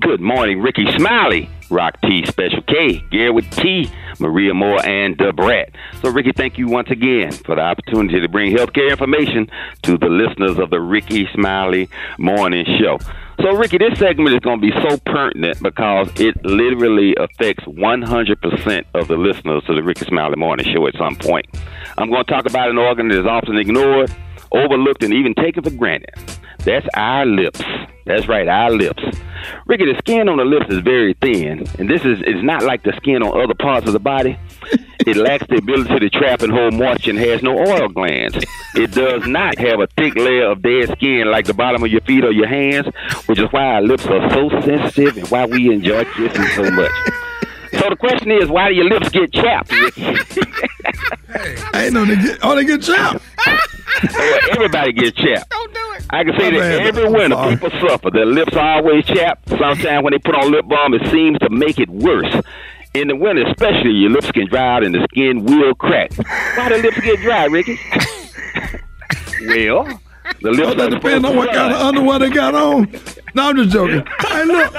Good 0.00 0.20
morning, 0.20 0.60
Ricky 0.62 0.86
Smiley, 0.96 1.50
Rock 1.70 2.00
T 2.02 2.24
Special 2.26 2.62
K, 2.62 3.04
Gary 3.10 3.30
with 3.30 3.50
T, 3.50 3.90
Maria 4.18 4.54
Moore, 4.54 4.84
and 4.84 5.16
Da 5.18 5.32
Brat. 5.32 5.70
So, 6.00 6.10
Ricky, 6.10 6.32
thank 6.32 6.56
you 6.56 6.66
once 6.66 6.90
again 6.90 7.30
for 7.30 7.56
the 7.56 7.60
opportunity 7.60 8.20
to 8.20 8.28
bring 8.28 8.56
healthcare 8.56 8.90
information 8.90 9.50
to 9.82 9.98
the 9.98 10.08
listeners 10.08 10.58
of 10.58 10.70
the 10.70 10.80
Ricky 10.80 11.28
Smiley 11.34 11.90
Morning 12.18 12.64
Show. 12.80 12.98
So, 13.40 13.56
Ricky, 13.56 13.78
this 13.78 13.98
segment 13.98 14.34
is 14.34 14.40
going 14.40 14.60
to 14.60 14.66
be 14.66 14.72
so 14.88 14.98
pertinent 15.06 15.60
because 15.62 16.08
it 16.20 16.36
literally 16.44 17.14
affects 17.18 17.64
100% 17.64 18.84
of 18.94 19.08
the 19.08 19.16
listeners 19.16 19.64
to 19.66 19.74
the 19.74 19.82
Ricky 19.82 20.04
Smiley 20.04 20.36
Morning 20.36 20.66
Show 20.72 20.86
at 20.86 20.94
some 20.96 21.16
point. 21.16 21.46
I'm 21.98 22.10
going 22.10 22.24
to 22.24 22.30
talk 22.30 22.46
about 22.46 22.70
an 22.70 22.78
organ 22.78 23.08
that 23.08 23.18
is 23.18 23.26
often 23.26 23.56
ignored, 23.56 24.14
overlooked, 24.52 25.02
and 25.02 25.14
even 25.14 25.34
taken 25.34 25.64
for 25.64 25.70
granted. 25.70 26.14
That's 26.64 26.86
our 26.94 27.26
lips. 27.26 27.60
That's 28.04 28.28
right, 28.28 28.46
our 28.46 28.70
lips. 28.70 29.02
Ricky, 29.66 29.86
the 29.86 29.98
skin 29.98 30.28
on 30.28 30.38
the 30.38 30.44
lips 30.44 30.66
is 30.68 30.80
very 30.80 31.14
thin, 31.20 31.64
and 31.78 31.88
this 31.90 32.04
is 32.04 32.18
it's 32.24 32.44
not 32.44 32.62
like 32.62 32.82
the 32.84 32.92
skin 32.96 33.22
on 33.22 33.40
other 33.42 33.54
parts 33.54 33.86
of 33.86 33.92
the 33.92 34.00
body. 34.00 34.38
It 35.04 35.16
lacks 35.16 35.44
the 35.48 35.56
ability 35.56 35.98
to 35.98 36.10
trap 36.10 36.42
and 36.42 36.52
hold 36.52 36.74
moisture 36.74 37.10
and 37.10 37.18
has 37.18 37.42
no 37.42 37.58
oil 37.58 37.88
glands. 37.88 38.36
It 38.76 38.92
does 38.92 39.26
not 39.26 39.58
have 39.58 39.80
a 39.80 39.88
thick 39.88 40.14
layer 40.14 40.48
of 40.52 40.62
dead 40.62 40.90
skin 40.92 41.28
like 41.28 41.46
the 41.46 41.54
bottom 41.54 41.82
of 41.82 41.90
your 41.90 42.02
feet 42.02 42.24
or 42.24 42.30
your 42.30 42.46
hands, 42.46 42.86
which 43.26 43.40
is 43.40 43.46
why 43.52 43.64
our 43.64 43.82
lips 43.82 44.06
are 44.06 44.30
so 44.30 44.48
sensitive 44.60 45.16
and 45.16 45.26
why 45.28 45.44
we 45.46 45.72
enjoy 45.72 46.04
kissing 46.04 46.46
so 46.54 46.70
much. 46.70 46.92
So 47.72 47.90
the 47.90 47.96
question 47.98 48.30
is, 48.30 48.48
why 48.48 48.68
do 48.68 48.74
your 48.76 48.84
lips 48.84 49.08
get 49.08 49.32
chapped, 49.32 49.72
Ricky? 49.72 50.04
I 51.74 51.84
ain't 51.86 51.94
know 51.94 52.04
they 52.04 52.14
get, 52.16 52.38
oh, 52.42 52.54
they 52.54 52.64
get 52.64 52.82
chapped. 52.82 53.24
Well, 53.46 54.40
everybody 54.52 54.92
gets 54.92 55.16
chapped. 55.16 55.50
Don't 55.50 55.74
do 55.74 55.92
it. 55.96 56.06
I 56.10 56.22
can 56.24 56.38
say 56.38 56.50
My 56.50 56.58
that 56.58 56.78
bad. 56.78 56.86
every 56.86 57.08
winter 57.08 57.36
sorry. 57.36 57.56
people 57.56 57.70
suffer. 57.80 58.10
Their 58.10 58.26
lips 58.26 58.54
are 58.56 58.76
always 58.76 59.04
chapped. 59.06 59.48
Sometimes 59.48 60.04
when 60.04 60.12
they 60.12 60.18
put 60.18 60.34
on 60.34 60.50
lip 60.52 60.66
balm, 60.68 60.94
it 60.94 61.02
seems 61.10 61.38
to 61.38 61.50
make 61.50 61.78
it 61.78 61.88
worse. 61.88 62.34
In 62.94 63.08
the 63.08 63.16
winter, 63.16 63.46
especially, 63.46 63.92
your 63.92 64.10
lips 64.10 64.30
can 64.32 64.46
dry 64.48 64.76
out 64.76 64.84
and 64.84 64.94
the 64.94 65.06
skin 65.10 65.44
will 65.44 65.74
crack. 65.74 66.12
Why 66.56 66.68
do 66.68 66.76
lips 66.76 67.00
get 67.00 67.20
dry, 67.20 67.46
Ricky? 67.46 67.78
well, 69.46 69.84
the 70.42 70.50
lips 70.50 70.72
Oh, 70.72 70.74
that 70.74 70.90
depends 70.90 71.26
on 71.26 71.34
what 71.36 71.50
kind 71.52 71.72
of 71.72 71.80
underwear 71.80 72.18
they 72.18 72.28
got 72.28 72.54
on. 72.54 72.92
No, 73.34 73.48
I'm 73.48 73.56
just 73.56 73.70
joking. 73.70 74.06
Hey, 74.20 74.44
look. 74.44 74.74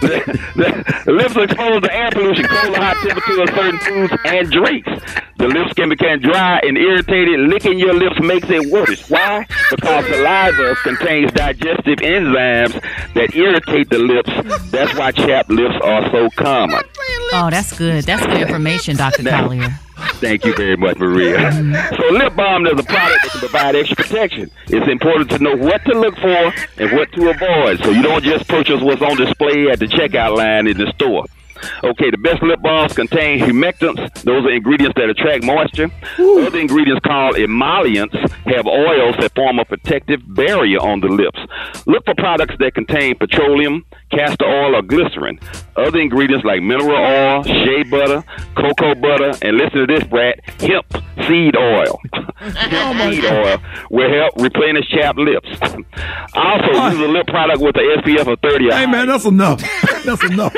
The, 0.00 1.02
the 1.04 1.12
lips 1.12 1.36
are 1.36 1.44
exposed 1.44 1.84
to 1.84 1.94
air 1.94 2.10
pollution, 2.10 2.44
cold 2.46 2.76
or 2.76 2.80
hot 2.80 2.96
temperatures, 3.06 3.50
certain 3.54 3.78
foods, 3.78 4.22
and 4.24 4.50
drinks. 4.50 4.90
The 5.38 5.46
lips 5.46 5.72
can 5.74 5.88
become 5.88 6.18
dry 6.18 6.58
and 6.64 6.76
irritated. 6.76 7.40
Licking 7.48 7.78
your 7.78 7.94
lips 7.94 8.18
makes 8.20 8.50
it 8.50 8.70
worse. 8.72 9.08
Why? 9.08 9.46
Because 9.70 10.04
saliva 10.06 10.74
contains 10.82 11.30
digestive 11.32 11.98
enzymes 12.00 12.72
that 13.14 13.34
irritate 13.36 13.88
the 13.90 13.98
lips. 13.98 14.30
That's 14.70 14.92
why 14.98 15.12
chapped 15.12 15.50
lips 15.50 15.76
are 15.82 16.10
so 16.10 16.28
common. 16.30 16.82
Oh, 17.32 17.48
that's 17.50 17.76
good. 17.78 18.04
That's 18.04 18.26
good 18.26 18.40
information, 18.40 18.96
Dr. 18.96 19.22
Collier. 19.22 19.78
Thank 20.20 20.44
you 20.44 20.54
very 20.54 20.76
much, 20.76 20.96
Maria. 20.98 21.52
So, 21.96 22.14
lip 22.14 22.34
balm 22.36 22.66
is 22.66 22.72
a 22.72 22.82
product 22.82 23.18
that 23.22 23.28
can 23.30 23.40
provide 23.40 23.76
extra 23.76 23.96
protection. 23.96 24.50
It's 24.68 24.88
important 24.88 25.30
to 25.30 25.38
know 25.38 25.56
what 25.56 25.84
to 25.84 25.98
look 25.98 26.16
for 26.16 26.52
and 26.78 26.92
what 26.92 27.12
to 27.12 27.30
avoid, 27.30 27.80
so 27.80 27.90
you 27.90 28.02
don't 28.02 28.22
just 28.24 28.48
purchase 28.48 28.80
what's 28.80 29.02
on 29.02 29.16
display 29.16 29.68
at 29.70 29.78
the 29.78 29.86
checkout 29.86 30.36
line 30.36 30.66
in 30.66 30.78
the 30.78 30.90
store. 30.92 31.26
Okay, 31.84 32.10
the 32.10 32.18
best 32.18 32.42
lip 32.42 32.60
balms 32.62 32.92
contain 32.92 33.38
humectants. 33.40 34.22
Those 34.22 34.44
are 34.44 34.50
ingredients 34.50 34.94
that 34.96 35.08
attract 35.10 35.44
moisture. 35.44 35.90
Other 36.18 36.58
ingredients 36.58 37.00
called 37.04 37.36
emollients 37.36 38.14
have 38.46 38.66
oils 38.66 39.16
that 39.20 39.32
form 39.34 39.58
a 39.58 39.64
protective 39.64 40.20
barrier 40.34 40.78
on 40.78 41.00
the 41.00 41.08
lips. 41.08 41.38
Look 41.86 42.04
for 42.04 42.14
products 42.14 42.54
that 42.58 42.74
contain 42.74 43.16
petroleum, 43.16 43.84
castor 44.10 44.46
oil, 44.46 44.76
or 44.76 44.82
glycerin. 44.82 45.38
Other 45.76 46.00
ingredients 46.00 46.44
like 46.44 46.62
mineral 46.62 46.96
oil, 46.96 47.42
shea 47.44 47.82
butter, 47.84 48.24
cocoa 48.56 48.94
butter, 48.94 49.32
and 49.42 49.56
listen 49.56 49.86
to 49.86 49.86
this, 49.86 50.04
Brad, 50.04 50.40
hemp 50.60 50.86
seed 51.26 51.56
oil. 51.56 52.00
hemp 52.36 53.12
seed 53.14 53.24
oil 53.24 53.58
will 53.90 54.12
help 54.12 54.34
replenish 54.38 54.88
chapped 54.88 55.18
lips. 55.18 55.48
Also, 56.34 56.72
use 56.90 57.00
a 57.00 57.08
lip 57.08 57.26
product 57.26 57.60
with 57.60 57.76
an 57.76 57.84
SPF 58.02 58.32
of 58.32 58.40
30 58.40 58.70
Hey, 58.70 58.86
man, 58.86 59.06
that's 59.06 59.24
enough. 59.24 59.62
That's 60.04 60.24
enough. 60.24 60.54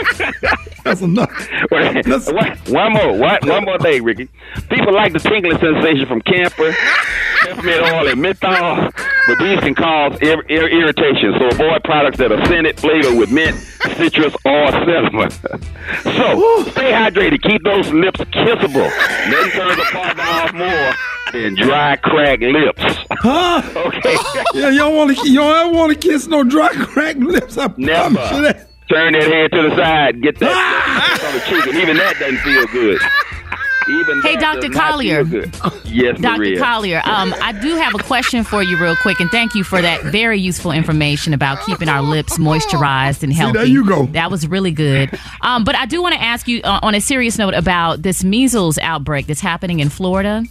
That's 0.91 1.03
enough. 1.03 1.31
Wait, 1.71 2.05
one, 2.09 2.53
one 2.67 2.93
more, 2.93 3.17
one, 3.17 3.39
one 3.45 3.65
more 3.65 3.79
thing, 3.79 4.03
Ricky. 4.03 4.29
People 4.71 4.93
like 4.93 5.13
the 5.13 5.21
tingling 5.21 5.57
sensation 5.59 6.05
from 6.07 6.21
camphor, 6.23 6.73
peppermint 7.43 7.83
oil, 7.83 8.09
and 8.09 8.21
menthol, 8.21 8.91
but 9.29 9.39
these 9.39 9.61
can 9.61 9.77
cause 9.77 10.19
ir- 10.21 10.45
ir- 10.49 10.69
irritation. 10.69 11.33
So 11.39 11.47
avoid 11.47 11.85
products 11.85 12.19
that 12.19 12.33
are 12.33 12.45
scented, 12.47 12.81
flavored 12.81 13.17
with 13.17 13.31
mint, 13.31 13.57
citrus, 13.97 14.35
or 14.45 14.71
cinnamon. 14.73 15.31
so 16.03 16.65
stay 16.73 16.91
hydrated. 16.91 17.41
Keep 17.43 17.63
those 17.63 17.89
lips 17.93 18.19
kissable. 18.19 18.91
Nothing 19.31 19.51
turns 19.53 19.79
a 19.79 19.93
partner 19.93 20.23
off 20.25 20.53
more 20.53 20.93
than 21.33 21.55
dry, 21.55 21.95
cracked 22.03 22.43
lips. 22.43 22.83
Huh? 23.13 23.63
Okay. 23.91 24.17
Yeah, 24.55 24.71
you 24.71 24.79
don't 24.79 24.97
want 24.97 25.17
to. 25.17 25.29
You 25.29 25.37
don't 25.39 25.75
want 25.77 25.93
to 25.93 25.99
kiss 26.09 26.27
no 26.27 26.43
dry 26.43 26.69
cracked 26.75 27.21
lips. 27.21 27.57
I 27.57 27.73
Never. 27.77 28.15
that. 28.15 28.67
Turn 28.91 29.13
that 29.13 29.23
head 29.23 29.53
to 29.53 29.63
the 29.71 29.77
side. 29.77 30.21
Get 30.21 30.39
that 30.41 30.51
ah! 30.51 30.80
On 31.01 31.35
the 31.35 31.41
cheek, 31.49 31.67
and 31.67 31.77
even 31.77 31.97
that 31.97 32.17
doesn't 32.19 32.39
feel 32.39 32.67
good. 32.67 33.01
Even 33.89 34.21
Hey, 34.23 34.37
Dr. 34.37 34.69
Collier. 34.69 35.23
Yes, 35.85 36.21
Dr. 36.21 36.39
Maria. 36.39 36.61
Collier, 36.61 37.03
um, 37.05 37.35
I 37.43 37.53
do 37.53 37.75
have 37.77 37.95
a 37.95 37.99
question 37.99 38.45
for 38.45 38.63
you, 38.63 38.77
real 38.77 38.95
quick, 38.95 39.19
and 39.21 39.29
thank 39.31 39.55
you 39.55 39.65
for 39.65 39.81
that 39.83 40.03
very 40.05 40.39
useful 40.39 40.71
information 40.71 41.35
about 41.35 41.65
keeping 41.65 41.89
our 41.89 42.03
lips 42.03 42.39
moisturized 42.39 43.23
and 43.25 43.33
See, 43.33 43.39
healthy. 43.39 43.59
there 43.59 43.67
you 43.67 43.85
go. 43.89 44.07
That 44.07 44.31
was 44.31 44.47
really 44.47 44.71
good. 44.71 45.19
Um, 45.41 45.65
but 45.65 45.75
I 45.75 45.87
do 45.87 46.03
want 46.03 46.15
to 46.15 46.23
ask 46.23 46.47
you 46.47 46.61
uh, 46.63 46.79
on 46.83 46.95
a 46.95 47.01
serious 47.01 47.39
note 47.39 47.55
about 47.55 48.03
this 48.03 48.23
measles 48.23 48.79
outbreak 48.79 49.27
that's 49.27 49.41
happening 49.41 49.81
in 49.81 49.89
Florida. 49.89 50.45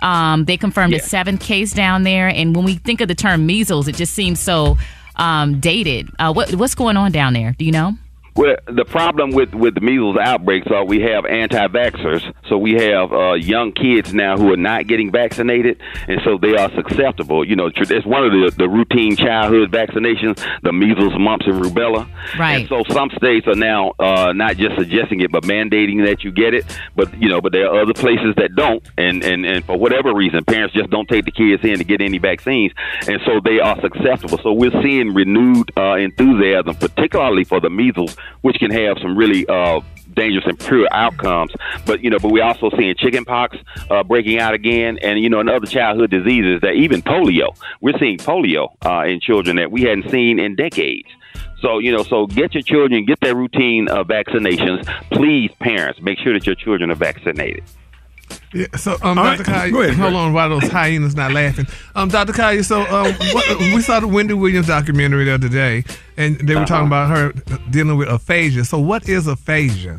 Um, 0.00 0.44
they 0.44 0.56
confirmed 0.56 0.94
a 0.94 1.00
seventh 1.00 1.40
case 1.40 1.72
down 1.72 2.04
there, 2.04 2.28
and 2.28 2.54
when 2.54 2.64
we 2.64 2.76
think 2.76 3.00
of 3.00 3.08
the 3.08 3.14
term 3.14 3.44
measles, 3.46 3.88
it 3.88 3.96
just 3.96 4.14
seems 4.14 4.40
so 4.40 4.78
um, 5.16 5.58
dated. 5.60 6.08
Uh, 6.18 6.32
what, 6.32 6.54
what's 6.54 6.74
going 6.74 6.96
on 6.96 7.12
down 7.12 7.32
there? 7.34 7.54
Do 7.58 7.64
you 7.64 7.72
know? 7.72 7.92
Well, 8.36 8.56
the 8.66 8.84
problem 8.84 9.30
with 9.30 9.54
with 9.54 9.74
the 9.74 9.80
measles 9.80 10.18
outbreaks 10.18 10.66
are 10.70 10.84
we 10.84 11.00
have 11.00 11.24
anti-vaxxers, 11.24 12.34
so 12.48 12.58
we 12.58 12.74
have 12.74 13.10
uh, 13.10 13.32
young 13.32 13.72
kids 13.72 14.12
now 14.12 14.36
who 14.36 14.52
are 14.52 14.58
not 14.58 14.86
getting 14.86 15.10
vaccinated, 15.10 15.80
and 16.06 16.20
so 16.22 16.36
they 16.36 16.54
are 16.54 16.70
susceptible. 16.72 17.46
You 17.48 17.56
know, 17.56 17.70
it's 17.74 18.06
one 18.06 18.24
of 18.24 18.32
the 18.32 18.52
the 18.58 18.68
routine 18.68 19.16
childhood 19.16 19.70
vaccinations, 19.70 20.46
the 20.62 20.72
measles, 20.72 21.14
mumps, 21.18 21.46
and 21.46 21.62
rubella. 21.62 22.06
Right. 22.38 22.60
And 22.60 22.68
so 22.68 22.84
some 22.92 23.08
states 23.16 23.46
are 23.46 23.54
now 23.54 23.92
uh, 23.98 24.34
not 24.34 24.58
just 24.58 24.76
suggesting 24.76 25.22
it, 25.22 25.32
but 25.32 25.44
mandating 25.44 26.04
that 26.04 26.22
you 26.22 26.30
get 26.30 26.52
it. 26.52 26.66
But 26.94 27.18
you 27.18 27.30
know, 27.30 27.40
but 27.40 27.52
there 27.52 27.70
are 27.70 27.80
other 27.80 27.94
places 27.94 28.34
that 28.36 28.54
don't, 28.54 28.86
and 28.98 29.24
and 29.24 29.46
and 29.46 29.64
for 29.64 29.78
whatever 29.78 30.14
reason, 30.14 30.44
parents 30.44 30.74
just 30.74 30.90
don't 30.90 31.08
take 31.08 31.24
the 31.24 31.30
kids 31.30 31.64
in 31.64 31.78
to 31.78 31.84
get 31.84 32.02
any 32.02 32.18
vaccines, 32.18 32.72
and 33.08 33.18
so 33.24 33.40
they 33.42 33.60
are 33.60 33.80
susceptible. 33.80 34.36
So 34.42 34.52
we're 34.52 34.82
seeing 34.82 35.14
renewed 35.14 35.72
uh, 35.74 35.94
enthusiasm, 35.94 36.74
particularly 36.74 37.44
for 37.44 37.60
the 37.60 37.70
measles, 37.70 38.14
which 38.42 38.56
can 38.56 38.70
have 38.70 38.98
some 39.00 39.16
really 39.16 39.46
uh, 39.48 39.80
dangerous 40.14 40.44
and 40.46 40.58
pure 40.58 40.88
outcomes. 40.90 41.52
But 41.84 42.02
you 42.02 42.10
know, 42.10 42.18
but 42.18 42.32
we're 42.32 42.44
also 42.44 42.70
seeing 42.76 42.94
chickenpox 42.96 43.56
uh, 43.90 44.02
breaking 44.02 44.38
out 44.38 44.54
again, 44.54 44.98
and 45.02 45.20
you 45.20 45.28
know, 45.28 45.40
and 45.40 45.48
other 45.48 45.66
childhood 45.66 46.10
diseases 46.10 46.60
that 46.62 46.72
even 46.72 47.02
polio. 47.02 47.56
We're 47.80 47.98
seeing 47.98 48.18
polio 48.18 48.74
uh, 48.84 49.04
in 49.06 49.20
children 49.20 49.56
that 49.56 49.70
we 49.70 49.82
hadn't 49.82 50.10
seen 50.10 50.38
in 50.38 50.56
decades. 50.56 51.08
So 51.60 51.78
you 51.78 51.92
know, 51.92 52.02
so 52.02 52.26
get 52.26 52.54
your 52.54 52.62
children, 52.62 53.04
get 53.04 53.20
their 53.20 53.36
routine 53.36 53.88
uh, 53.88 54.04
vaccinations. 54.04 54.86
Please, 55.10 55.50
parents, 55.60 56.00
make 56.02 56.18
sure 56.18 56.32
that 56.32 56.46
your 56.46 56.56
children 56.56 56.90
are 56.90 56.96
vaccinated. 56.96 57.64
Yeah, 58.56 58.66
so, 58.76 58.92
um, 59.02 59.18
All 59.18 59.24
Dr. 59.24 59.42
right, 59.42 59.44
Collier, 59.44 59.70
go 59.72 59.82
ahead, 59.82 59.94
hold 59.96 60.12
Greg. 60.12 60.14
on 60.14 60.32
while 60.32 60.48
those 60.48 60.70
hyenas 60.70 61.14
not 61.14 61.32
laughing. 61.32 61.66
Um, 61.94 62.08
Dr. 62.08 62.32
Kaya, 62.32 62.64
so 62.64 62.80
um, 62.82 63.12
what, 63.32 63.58
we 63.58 63.80
saw 63.82 64.00
the 64.00 64.08
Wendy 64.08 64.34
Williams 64.34 64.68
documentary 64.68 65.24
the 65.24 65.34
other 65.34 65.48
day, 65.48 65.84
and 66.16 66.36
they 66.38 66.54
were 66.54 66.64
talking 66.64 66.90
Uh-huh. 66.92 67.08
about 67.08 67.10
her 67.10 67.32
dealing 67.70 67.96
with 67.98 68.08
aphasia. 68.08 68.64
So, 68.64 68.78
what 68.78 69.08
is 69.08 69.26
aphasia? 69.26 69.98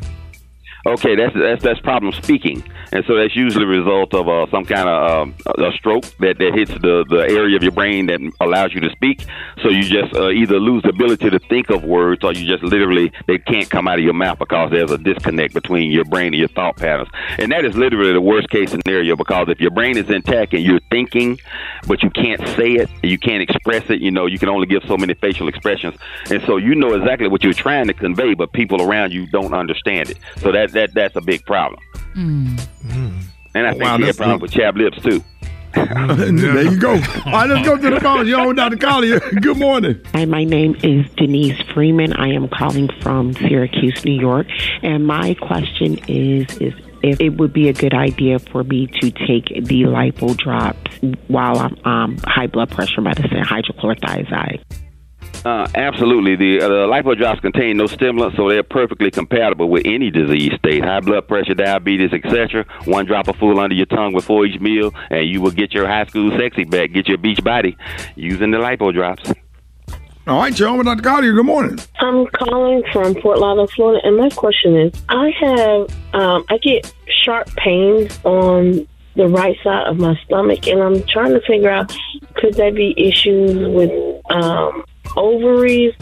Okay, 0.88 1.16
that's 1.16 1.34
that's 1.34 1.62
that's 1.62 1.80
problem 1.80 2.14
speaking. 2.14 2.64
and 2.92 3.04
so 3.04 3.14
that's 3.14 3.36
usually 3.36 3.64
a 3.64 3.68
result 3.68 4.14
of 4.14 4.26
uh, 4.26 4.46
some 4.50 4.64
kind 4.64 4.88
of 4.88 5.10
um, 5.10 5.34
a 5.58 5.70
stroke 5.72 6.04
that, 6.18 6.38
that 6.38 6.54
hits 6.54 6.70
the, 6.70 7.04
the 7.10 7.26
area 7.28 7.56
of 7.56 7.62
your 7.62 7.72
brain 7.72 8.06
that 8.06 8.20
allows 8.40 8.72
you 8.72 8.80
to 8.80 8.90
speak. 8.90 9.26
So 9.62 9.68
you 9.68 9.82
just 9.82 10.14
uh, 10.14 10.30
either 10.30 10.58
lose 10.58 10.82
the 10.84 10.88
ability 10.88 11.28
to 11.28 11.38
think 11.40 11.68
of 11.68 11.84
words, 11.84 12.24
or 12.24 12.32
you 12.32 12.46
just 12.46 12.62
literally 12.62 13.12
they 13.26 13.36
can't 13.36 13.68
come 13.68 13.86
out 13.86 13.98
of 13.98 14.04
your 14.04 14.14
mouth 14.14 14.38
because 14.38 14.70
there's 14.70 14.90
a 14.90 14.96
disconnect 14.96 15.52
between 15.52 15.90
your 15.90 16.06
brain 16.06 16.28
and 16.28 16.36
your 16.36 16.48
thought 16.48 16.76
patterns. 16.76 17.10
And 17.38 17.52
that 17.52 17.66
is 17.66 17.76
literally 17.76 18.14
the 18.14 18.22
worst 18.22 18.48
case 18.48 18.70
scenario 18.70 19.14
because 19.14 19.48
if 19.50 19.60
your 19.60 19.70
brain 19.70 19.98
is 19.98 20.08
intact 20.08 20.54
and 20.54 20.62
you're 20.62 20.80
thinking, 20.90 21.38
but 21.86 22.02
you 22.02 22.08
can't 22.08 22.40
say 22.56 22.76
it, 22.76 22.88
you 23.02 23.18
can't 23.18 23.42
express 23.42 23.90
it, 23.90 24.00
you 24.00 24.10
know, 24.10 24.24
you 24.24 24.38
can 24.38 24.48
only 24.48 24.66
give 24.66 24.82
so 24.88 24.96
many 24.96 25.12
facial 25.12 25.48
expressions, 25.48 25.96
and 26.30 26.42
so 26.46 26.56
you 26.56 26.74
know 26.74 26.94
exactly 26.94 27.28
what 27.28 27.44
you're 27.44 27.52
trying 27.52 27.88
to 27.88 27.94
convey, 27.94 28.32
but 28.32 28.52
people 28.52 28.80
around 28.80 29.12
you 29.12 29.26
don't 29.26 29.52
understand 29.52 30.08
it. 30.08 30.18
So 30.38 30.50
that 30.52 30.72
that 30.78 30.94
that's 30.94 31.16
a 31.16 31.20
big 31.20 31.44
problem. 31.44 31.80
Mm. 32.14 33.22
And 33.54 33.66
I 33.66 33.72
think 33.72 33.82
Wow, 33.82 33.96
she 33.96 34.02
had 34.02 34.08
that's 34.08 34.18
problems 34.18 34.42
with 34.42 34.52
chapped 34.52 34.78
lips 34.78 35.02
too. 35.02 35.22
there 35.74 36.62
you 36.62 36.78
go. 36.78 36.92
All 36.92 37.32
right, 37.32 37.48
let's 37.48 37.66
go 37.66 37.76
to 37.76 37.90
the 37.90 38.00
phone. 38.00 38.26
You're 38.26 38.40
on 38.40 38.48
with 38.48 38.56
Dr. 38.56 38.78
Collier. 38.78 39.20
Good 39.40 39.58
morning. 39.58 40.00
Hi, 40.14 40.24
my 40.24 40.42
name 40.44 40.76
is 40.82 41.06
Denise 41.16 41.60
Freeman. 41.74 42.14
I 42.14 42.28
am 42.28 42.48
calling 42.48 42.88
from 43.02 43.34
Syracuse, 43.34 44.04
New 44.04 44.18
York, 44.18 44.46
and 44.82 45.06
my 45.06 45.34
question 45.34 45.98
is 46.08 46.46
is 46.58 46.74
if 47.02 47.20
it 47.20 47.30
would 47.38 47.52
be 47.52 47.68
a 47.68 47.72
good 47.72 47.94
idea 47.94 48.38
for 48.38 48.64
me 48.64 48.86
to 48.86 49.10
take 49.10 49.46
the 49.64 49.82
lipo 49.82 50.36
drops 50.36 50.90
while 51.28 51.58
I'm 51.58 51.86
um, 51.86 52.18
high 52.24 52.48
blood 52.48 52.70
pressure 52.70 53.00
medicine, 53.00 53.42
hydrochlorothiazide. 53.44 54.62
Uh, 55.44 55.68
absolutely. 55.74 56.36
The, 56.36 56.60
uh, 56.60 56.68
the 56.68 56.86
lipo 56.86 57.16
drops 57.16 57.40
contain 57.40 57.76
no 57.76 57.86
stimulants, 57.86 58.36
so 58.36 58.48
they're 58.48 58.62
perfectly 58.62 59.10
compatible 59.10 59.68
with 59.68 59.82
any 59.84 60.10
disease 60.10 60.52
state, 60.58 60.84
high 60.84 61.00
blood 61.00 61.28
pressure, 61.28 61.54
diabetes, 61.54 62.12
etc. 62.12 62.64
One 62.84 63.06
drop 63.06 63.28
of 63.28 63.36
full 63.36 63.58
under 63.60 63.74
your 63.74 63.86
tongue 63.86 64.12
before 64.12 64.44
each 64.46 64.60
meal, 64.60 64.92
and 65.10 65.28
you 65.28 65.40
will 65.40 65.50
get 65.50 65.72
your 65.72 65.86
high 65.86 66.06
school 66.06 66.36
sexy 66.36 66.64
back, 66.64 66.92
get 66.92 67.08
your 67.08 67.18
beach 67.18 67.42
body 67.42 67.76
using 68.16 68.50
the 68.50 68.58
lipo 68.58 68.92
drops. 68.92 69.32
All 70.26 70.40
right, 70.40 70.58
you're 70.58 70.68
on 70.68 70.76
with 70.76 70.86
Dr. 70.86 71.02
Collier. 71.02 71.32
Good 71.32 71.46
morning. 71.46 71.78
I'm 72.00 72.26
calling 72.26 72.82
from 72.92 73.14
Fort 73.22 73.38
Lauderdale, 73.38 73.66
Florida, 73.68 74.06
and 74.06 74.16
my 74.18 74.28
question 74.28 74.76
is: 74.76 74.92
I 75.08 75.30
have, 75.40 75.88
um, 76.12 76.44
I 76.50 76.58
get 76.58 76.92
sharp 77.24 77.48
pains 77.56 78.18
on 78.24 78.86
the 79.16 79.26
right 79.26 79.56
side 79.64 79.86
of 79.86 79.98
my 79.98 80.14
stomach, 80.26 80.66
and 80.66 80.82
I'm 80.82 81.02
trying 81.04 81.32
to 81.32 81.40
figure 81.46 81.70
out 81.70 81.96
could 82.34 82.54
there 82.54 82.72
be 82.72 82.92
issues 82.98 83.56
with 83.68 83.90
um, 84.30 84.84
ovaries, 85.18 85.94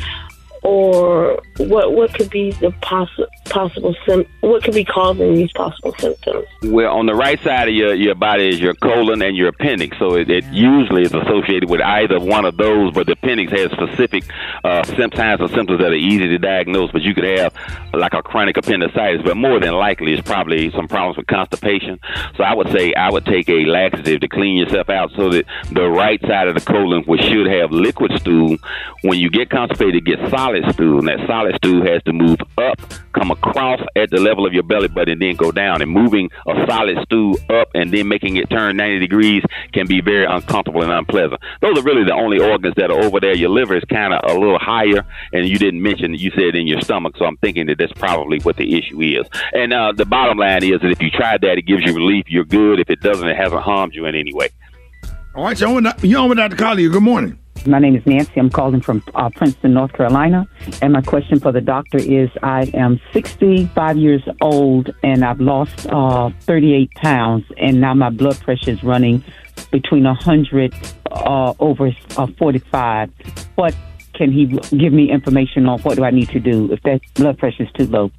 or 0.63 1.41
what? 1.59 1.93
What 1.93 2.15
could 2.15 2.31
be 2.31 2.53
the 2.53 2.71
possi- 2.83 3.46
possible 3.47 3.95
sim- 4.07 4.27
What 4.41 4.63
could 4.63 4.75
be 4.75 4.85
causing 4.85 5.35
these 5.35 5.53
possible 5.53 5.95
symptoms? 5.99 6.47
Well, 6.63 6.95
on 6.95 7.07
the 7.07 7.15
right 7.15 7.41
side 7.43 7.69
of 7.69 7.75
your, 7.75 7.95
your 7.95 8.15
body 8.15 8.49
is 8.49 8.61
your 8.61 8.75
colon 8.75 9.23
and 9.23 9.37
your 9.37 9.49
appendix, 9.49 9.99
so 9.99 10.15
it, 10.15 10.31
it 10.31 10.45
usually 10.47 11.03
is 11.03 11.15
associated 11.15 11.71
with 11.71 11.81
either 11.81 12.21
one 12.21 12.45
of 12.45 12.57
those. 12.57 12.93
But 12.93 13.07
the 13.07 13.13
appendix 13.13 13.53
has 13.53 13.71
specific 13.73 14.25
uh, 14.65 14.85
signs 14.85 15.41
and 15.41 15.51
symptoms 15.51 15.81
that 15.81 15.91
are 15.91 15.95
easy 15.95 16.29
to 16.29 16.39
diagnose. 16.39 16.91
But 16.93 17.03
you 17.03 17.15
could 17.15 17.25
have 17.25 17.55
like 17.95 18.15
a 18.15 18.23
chronic 18.23 18.57
appendicitis, 18.57 19.23
but 19.25 19.37
more 19.37 19.59
than 19.61 19.75
likely 19.75 20.13
it's 20.13 20.27
probably 20.27 20.71
some 20.73 20.89
problems 20.89 21.17
with 21.17 21.27
constipation. 21.27 21.99
So 22.37 22.45
I 22.45 22.55
would 22.55 22.71
say 22.73 22.95
I 22.95 23.11
would 23.11 23.25
take 23.25 23.49
a 23.49 23.65
laxative 23.65 24.21
to 24.21 24.29
clean 24.29 24.57
yourself 24.59 24.89
out, 24.91 25.11
so 25.17 25.31
that 25.31 25.45
the 25.73 25.89
right 25.89 26.21
side 26.23 26.49
of 26.49 26.55
the 26.55 26.61
colon, 26.61 27.03
which 27.05 27.23
should 27.23 27.47
have 27.47 27.71
liquid 27.71 28.13
stool, 28.21 28.57
when 29.03 29.19
you 29.19 29.31
get 29.31 29.51
constipated, 29.51 29.97
it 29.97 30.05
gets 30.05 30.31
solid 30.31 30.65
stool, 30.73 30.99
and 30.99 31.09
that 31.09 31.27
solid 31.27 31.55
stool 31.57 31.85
has 31.87 32.03
to 32.05 32.13
move 32.13 32.39
up, 32.59 32.81
come 33.13 33.31
across 33.43 33.81
at 33.97 34.11
the 34.11 34.21
level 34.21 34.47
of 34.47 34.53
your 34.53 34.63
belly 34.63 34.89
button, 34.89 35.13
and 35.13 35.23
then 35.23 35.37
go 35.37 35.53
down. 35.53 35.83
And 35.83 35.91
moving 35.91 36.31
a 36.47 36.67
solid 36.67 36.99
stool 37.05 37.37
up 37.51 37.69
and 37.75 37.93
then 37.93 38.09
making 38.09 38.37
it 38.37 38.51
turn 38.51 38.77
90 38.77 38.99
degrees 38.99 39.43
can 39.73 39.87
be 39.87 40.01
very 40.01 40.25
uncomfortable 40.25 40.83
and 40.83 40.93
unpleasant. 40.93 41.41
Those 41.61 41.79
are 41.79 41.83
really 41.83 42.05
the 42.05 42.15
only 42.15 42.41
organs 42.41 42.75
that 42.77 42.91
are 42.91 43.01
over 43.01 43.21
there. 43.21 43.35
Your 43.35 43.51
liver 43.51 43.77
is 43.77 43.85
kind 43.85 44.13
of 44.13 44.31
a 44.31 44.39
little 44.39 44.59
higher, 44.59 45.07
and 45.33 45.49
you 45.49 45.59
didn't 45.59 45.83
mention 45.83 46.15
you 46.15 46.31
said 46.31 46.57
in 46.57 46.67
your 46.67 46.81
stomach, 46.81 47.17
so 47.17 47.25
I'm 47.25 47.37
thinking 47.39 47.67
that 47.67 47.79
that's 47.79 47.93
probably 47.93 48.41
what 48.41 48.57
the 48.57 48.77
issue 48.77 49.01
is. 49.01 49.27
And 49.53 49.73
uh, 49.73 49.93
the 49.97 50.05
bottom 50.05 50.39
line 50.39 50.65
is 50.65 50.81
that 50.81 50.91
if 50.91 51.03
you 51.03 51.11
tried 51.11 51.43
that, 51.43 51.59
it 51.59 51.67
gives 51.67 51.83
you 51.85 51.95
relief. 51.95 52.27
You're 52.29 52.45
good. 52.45 52.81
If 52.81 52.91
it 52.91 53.01
doesn't, 53.01 53.27
it 53.27 53.37
hasn't 53.37 53.63
harmed 53.63 53.95
you 53.95 54.07
in 54.07 54.15
any 54.15 54.33
way. 54.33 54.49
All 55.35 55.45
right, 55.45 55.61
with, 55.61 56.05
you're 56.05 56.21
on 56.21 56.29
with 56.31 56.39
Dr. 56.39 56.57
Collier. 56.57 56.89
Good 56.89 57.03
morning. 57.03 57.39
My 57.67 57.81
name 57.81 57.97
is 57.97 58.07
Nancy. 58.07 58.39
I'm 58.39 58.51
calling 58.51 58.81
from 58.81 59.03
uh, 59.15 59.29
Princeton, 59.31 59.75
North 59.75 59.93
Carolina. 59.93 60.47
And 60.83 60.93
my 60.93 61.03
question 61.03 61.41
for 61.41 61.51
the 61.51 61.61
doctor 61.61 61.99
is 61.99 62.31
I 62.43 62.71
am 62.75 63.01
65 63.13 63.97
years 63.97 64.23
old 64.41 64.95
and 65.03 65.25
I've 65.25 65.41
lost 65.41 65.87
uh, 65.89 66.31
38 66.41 66.91
pounds, 66.95 67.45
and 67.59 67.81
now 67.81 67.95
my 67.95 68.11
blood 68.11 68.39
pressure 68.41 68.71
is 68.71 68.83
running 68.85 69.25
between 69.73 70.05
100 70.05 70.75
uh, 71.11 71.55
over 71.59 71.91
uh, 72.17 72.27
45. 72.39 73.11
What 73.57 73.75
can 74.15 74.31
he 74.31 74.47
give 74.47 74.93
me 74.93 75.11
information 75.11 75.67
on? 75.67 75.81
What 75.81 75.97
do 75.97 76.05
I 76.05 76.11
need 76.11 76.29
to 76.31 76.41
do 76.41 76.73
if 76.73 76.83
that 76.83 77.01
blood 77.15 77.39
pressure 77.39 77.65
is 77.65 77.73
too 77.73 77.87
low? 77.87 78.11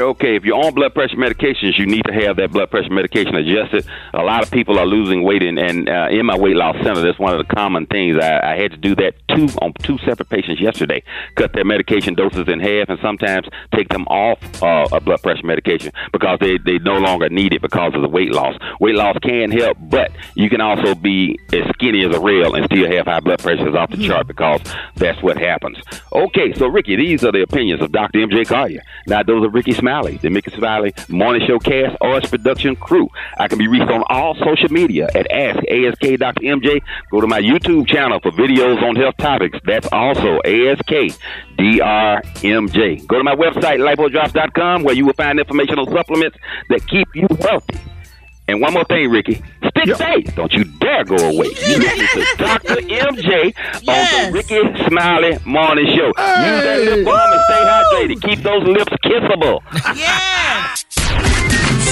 Okay, 0.00 0.34
if 0.34 0.44
you're 0.44 0.56
on 0.56 0.72
blood 0.72 0.94
pressure 0.94 1.16
medications, 1.16 1.76
you 1.76 1.84
need 1.84 2.04
to 2.06 2.12
have 2.12 2.36
that 2.36 2.52
blood 2.52 2.70
pressure 2.70 2.90
medication 2.90 3.34
adjusted. 3.34 3.86
A 4.14 4.22
lot 4.22 4.42
of 4.42 4.50
people 4.50 4.78
are 4.78 4.86
losing 4.86 5.24
weight, 5.24 5.42
and, 5.42 5.58
and 5.58 5.90
uh, 5.90 6.08
in 6.10 6.24
my 6.24 6.38
weight 6.38 6.56
loss 6.56 6.74
center, 6.82 7.02
that's 7.02 7.18
one 7.18 7.38
of 7.38 7.46
the 7.46 7.54
common 7.54 7.84
things. 7.84 8.18
I, 8.18 8.52
I 8.52 8.56
had 8.56 8.70
to 8.70 8.78
do 8.78 8.94
that 8.94 9.12
two 9.28 9.48
on 9.60 9.74
two 9.82 9.98
separate 9.98 10.30
patients 10.30 10.58
yesterday. 10.58 11.02
Cut 11.34 11.52
their 11.52 11.66
medication 11.66 12.14
doses 12.14 12.48
in 12.48 12.60
half, 12.60 12.88
and 12.88 12.98
sometimes 13.02 13.46
take 13.74 13.90
them 13.90 14.06
off 14.06 14.38
uh, 14.62 14.88
a 14.90 15.00
blood 15.00 15.20
pressure 15.22 15.44
medication 15.44 15.92
because 16.12 16.38
they 16.40 16.56
they 16.56 16.78
no 16.78 16.96
longer 16.96 17.28
need 17.28 17.52
it 17.52 17.60
because 17.60 17.94
of 17.94 18.00
the 18.00 18.08
weight 18.08 18.32
loss. 18.32 18.56
Weight 18.80 18.94
loss 18.94 19.18
can 19.22 19.50
help, 19.50 19.76
but 19.82 20.10
you 20.34 20.48
can 20.48 20.62
also 20.62 20.94
be 20.94 21.38
as 21.52 21.68
skinny 21.74 22.06
as 22.06 22.16
a 22.16 22.20
rail 22.20 22.54
and 22.54 22.64
still 22.64 22.90
have 22.90 23.04
high 23.04 23.20
blood 23.20 23.40
pressure 23.40 23.76
off 23.76 23.90
the 23.90 23.98
chart 23.98 24.26
because 24.26 24.62
that's 24.96 25.22
what 25.22 25.36
happens. 25.36 25.76
Okay, 26.10 26.54
so 26.54 26.68
Ricky, 26.68 26.96
these 26.96 27.22
are 27.22 27.32
the 27.32 27.42
opinions 27.42 27.82
of 27.82 27.92
Dr. 27.92 28.20
MJ 28.20 28.46
Collier. 28.46 28.82
Now 29.06 29.22
those 29.22 29.44
are 29.44 29.50
Ricky 29.50 29.72
The 29.90 30.30
Mickey 30.30 30.52
Valley 30.60 30.94
Morning 31.08 31.44
Show 31.48 31.58
cast, 31.58 31.96
OS 32.00 32.30
Production 32.30 32.76
crew. 32.76 33.08
I 33.38 33.48
can 33.48 33.58
be 33.58 33.66
reached 33.66 33.90
on 33.90 34.04
all 34.08 34.36
social 34.36 34.70
media 34.70 35.08
at 35.16 35.28
Ask 35.32 35.58
ASK 35.68 36.16
Dr. 36.16 36.42
MJ. 36.42 36.80
Go 37.10 37.20
to 37.20 37.26
my 37.26 37.40
YouTube 37.40 37.88
channel 37.88 38.20
for 38.20 38.30
videos 38.30 38.80
on 38.82 38.94
health 38.94 39.16
topics. 39.16 39.58
That's 39.64 39.88
also 39.90 40.38
ASK 40.44 41.18
DRMJ. 41.58 43.06
Go 43.08 43.18
to 43.18 43.24
my 43.24 43.34
website, 43.34 43.80
lipodrops.com, 43.80 44.84
where 44.84 44.94
you 44.94 45.06
will 45.06 45.14
find 45.14 45.40
informational 45.40 45.86
supplements 45.86 46.38
that 46.68 46.86
keep 46.86 47.08
you 47.16 47.26
wealthy. 47.40 47.89
And 48.50 48.60
one 48.60 48.72
more 48.74 48.84
thing, 48.84 49.08
Ricky. 49.08 49.40
Stick 49.68 49.94
safe. 49.96 50.34
Don't 50.34 50.52
you 50.52 50.64
dare 50.64 51.04
go 51.04 51.14
away. 51.16 51.46
You 51.70 51.78
listen 51.78 52.20
to 52.20 52.36
Dr. 52.36 52.74
MJ 52.74 53.54
on 53.86 53.86
the 53.86 54.30
Ricky 54.32 54.60
Smiley 54.88 55.38
Morning 55.44 55.86
Show. 55.86 56.06
Use 56.06 56.14
that 56.16 56.80
lip 56.82 57.04
balm 57.04 57.32
and 57.32 57.40
stay 57.46 57.62
hydrated. 57.70 58.22
Keep 58.22 58.42
those 58.42 58.64
lips 58.66 58.92
kissable. 59.04 59.60
Yeah. 59.96 60.74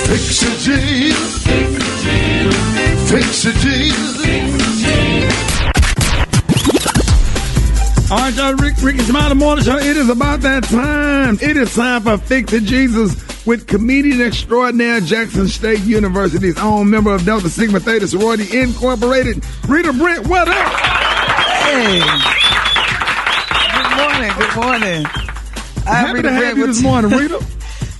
Fix 0.08 0.42
it, 0.42 0.58
Jesus. 0.66 1.46
Fix 3.08 3.44
it, 3.46 3.54
Jesus. 3.62 4.18
All 8.10 8.18
right, 8.18 8.34
y'all, 8.34 8.54
Rick, 8.54 8.82
Ricky 8.82 9.00
Smiley 9.00 9.36
Morning 9.36 9.64
Show. 9.64 9.76
It 9.76 9.96
is 9.96 10.08
about 10.08 10.40
that 10.40 10.64
time. 10.64 11.38
It 11.40 11.56
is 11.56 11.72
time 11.74 12.02
for 12.02 12.18
Fix 12.18 12.52
It 12.52 12.64
Jesus 12.64 13.14
with 13.48 13.66
comedian 13.66 14.20
extraordinaire 14.20 15.00
Jackson 15.00 15.48
State 15.48 15.80
University's 15.80 16.58
own 16.58 16.90
member 16.90 17.14
of 17.14 17.24
Delta 17.24 17.48
Sigma 17.48 17.80
Theta 17.80 18.06
Sorority 18.06 18.60
Incorporated, 18.60 19.42
Rita 19.66 19.90
Brent. 19.94 20.26
What 20.26 20.48
up? 20.48 20.78
Hey. 21.64 22.00
Good 23.72 23.96
morning. 23.96 24.32
Good 24.38 24.54
morning. 24.54 25.06
I'm 25.86 26.04
Happy 26.04 26.16
Rita 26.16 26.28
to 26.28 26.34
have 26.34 26.42
Brent 26.42 26.58
you 26.58 26.66
this 26.66 26.82
morning, 26.82 27.10
Rita. 27.10 27.38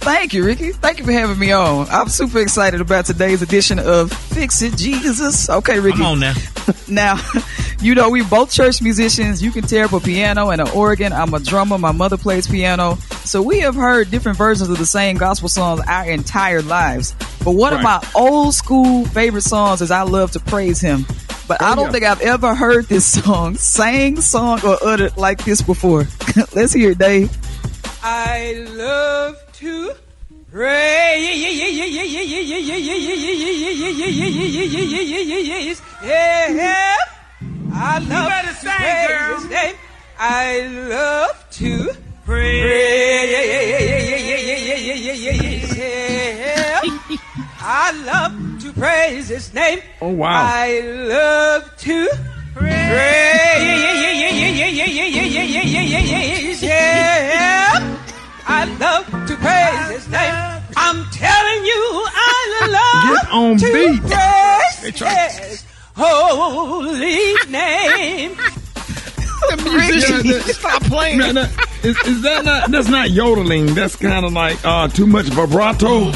Thank 0.01 0.35
you, 0.35 0.45
Ricky. 0.45 0.73
Thank 0.73 0.99
you 0.99 1.07
for 1.07 1.13
having 1.13 1.39
me 1.39 1.51
on. 1.51 1.87
I'm 1.89 2.09
super 2.09 2.41
excited 2.41 2.83
about 2.83 3.07
today's 3.07 3.41
edition 3.41 3.79
of 3.79 4.13
Fix 4.13 4.61
It 4.61 4.77
Jesus. 4.77 5.49
Okay, 5.49 5.81
Ricky. 5.81 5.97
Come 5.97 6.07
on 6.07 6.21
now. 6.21 6.35
Now, 6.87 7.19
you 7.81 7.95
know, 7.95 8.11
we 8.11 8.23
both 8.23 8.53
church 8.53 8.83
musicians. 8.83 9.43
You 9.43 9.51
can 9.51 9.63
tear 9.63 9.87
up 9.87 9.93
a 9.93 10.01
piano 10.01 10.51
and 10.51 10.61
an 10.61 10.69
organ. 10.69 11.13
I'm 11.13 11.33
a 11.33 11.41
drummer. 11.41 11.79
My 11.79 11.93
mother 11.93 12.17
plays 12.17 12.47
piano. 12.47 12.99
So 13.29 13.43
we 13.43 13.61
have 13.61 13.75
heard 13.75 14.11
different 14.11 14.39
versions 14.39 14.71
of 14.71 14.79
the 14.79 14.87
same 14.87 15.19
gospel 15.19 15.51
songs 15.51 15.83
our 15.87 16.09
entire 16.09 16.63
lives. 16.63 17.15
But 17.45 17.51
one 17.51 17.75
of 17.75 17.83
my 17.83 18.03
old 18.15 18.55
school 18.55 19.05
favorite 19.05 19.43
songs 19.43 19.83
is 19.83 19.91
I 19.91 20.01
Love 20.01 20.31
to 20.31 20.41
Praise 20.41 20.81
Him. 20.81 21.05
But 21.47 21.61
I 21.61 21.73
oh, 21.73 21.77
don't 21.77 21.85
yeah. 21.85 21.93
think 21.93 22.05
I've 22.05 22.23
ever 22.23 22.55
heard 22.55 22.87
this 22.87 23.05
song, 23.23 23.57
sang, 23.57 24.19
sung, 24.23 24.65
or 24.65 24.79
uttered 24.83 25.15
like 25.19 25.45
this 25.45 25.61
before. 25.61 26.07
Let's 26.55 26.73
hear 26.73 26.93
it, 26.93 26.99
Dave. 26.99 27.31
I 28.03 28.67
love 28.71 29.37
to 29.57 29.93
praise. 30.51 31.43
Yeah, 36.03 36.97
I 37.75 37.99
love 37.99 38.09
you 38.09 38.29
better 38.29 38.55
sing, 38.55 38.71
girl. 39.07 39.37
His 39.37 39.51
name. 39.51 39.75
I 40.19 40.67
love 40.89 41.47
to 41.51 41.91
praise. 42.25 42.98
I 47.61 47.91
love 48.07 48.63
to 48.63 48.73
praise 48.73 49.29
His 49.29 49.53
name. 49.53 49.81
Oh, 50.01 50.11
wow. 50.11 50.29
I 50.31 50.81
love 50.81 51.77
to 51.79 52.09
praise. 52.55 52.73
Yeah. 56.63 57.99
I 58.47 58.65
love 58.79 59.07
to 59.27 59.37
praise 59.37 59.91
His 59.97 60.09
name. 60.09 60.35
I'm 60.77 61.05
telling 61.11 61.65
you, 61.65 62.07
I 62.15 62.69
love 62.71 63.05
Get 63.23 63.33
on 63.33 63.57
to 63.59 63.73
beat. 63.73 64.03
praise 64.11 65.39
His 65.39 65.65
holy 65.97 67.35
name. 67.51 68.37
Stop 70.53 70.83
playing. 70.85 71.21
is, 71.21 71.97
is 72.07 72.23
that 72.23 72.43
not? 72.45 72.71
That's 72.71 72.89
not 72.89 73.11
yodeling. 73.11 73.75
That's 73.75 73.97
kind 73.97 74.25
of 74.27 74.33
like 74.33 74.59
uh, 74.65 74.89
too 74.89 75.07
much 75.07 75.27
vibrato. 75.27 76.13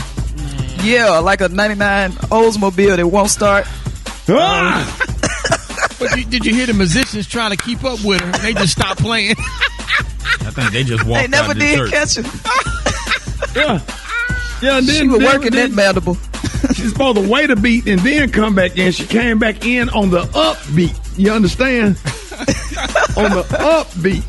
Yeah, 0.82 1.18
like 1.18 1.40
a 1.40 1.48
99 1.48 2.12
Oldsmobile 2.12 2.96
that 2.96 3.06
won't 3.06 3.30
start. 3.30 3.66
Ah! 4.28 5.08
But 5.98 6.16
you, 6.18 6.24
did 6.24 6.44
you 6.44 6.52
hear 6.52 6.66
the 6.66 6.72
musicians 6.74 7.28
trying 7.28 7.52
to 7.52 7.56
keep 7.56 7.84
up 7.84 8.02
with 8.04 8.20
her? 8.20 8.32
They 8.38 8.54
just 8.54 8.72
stopped 8.72 9.00
playing. 9.00 9.36
I 9.38 10.50
think 10.50 10.72
they 10.72 10.82
just 10.82 11.04
walked 11.06 11.22
They 11.22 11.28
never 11.28 11.50
out 11.50 11.54
the 11.54 11.60
did 11.60 11.76
church. 11.76 11.90
catch 11.92 12.14
her. 12.16 13.60
Yeah. 13.60 13.80
Yeah, 14.60 14.78
and 14.78 14.86
then 14.88 14.96
She 15.02 15.06
was 15.06 15.20
then- 15.20 15.28
working 15.32 15.52
then 15.52 15.70
that 15.70 15.76
mandible. 15.76 16.16
She's 16.74 16.90
supposed 16.90 17.18
to 17.22 17.28
wait 17.28 17.50
a 17.50 17.56
beat 17.56 17.86
and 17.86 18.00
then 18.00 18.32
come 18.32 18.56
back 18.56 18.76
in. 18.76 18.90
She 18.90 19.06
came 19.06 19.38
back 19.38 19.64
in 19.64 19.90
on 19.90 20.10
the 20.10 20.22
upbeat. 20.22 20.98
You 21.16 21.30
understand? 21.32 21.96
On 23.16 23.30
the 23.30 23.44
upbeat. 23.58 24.24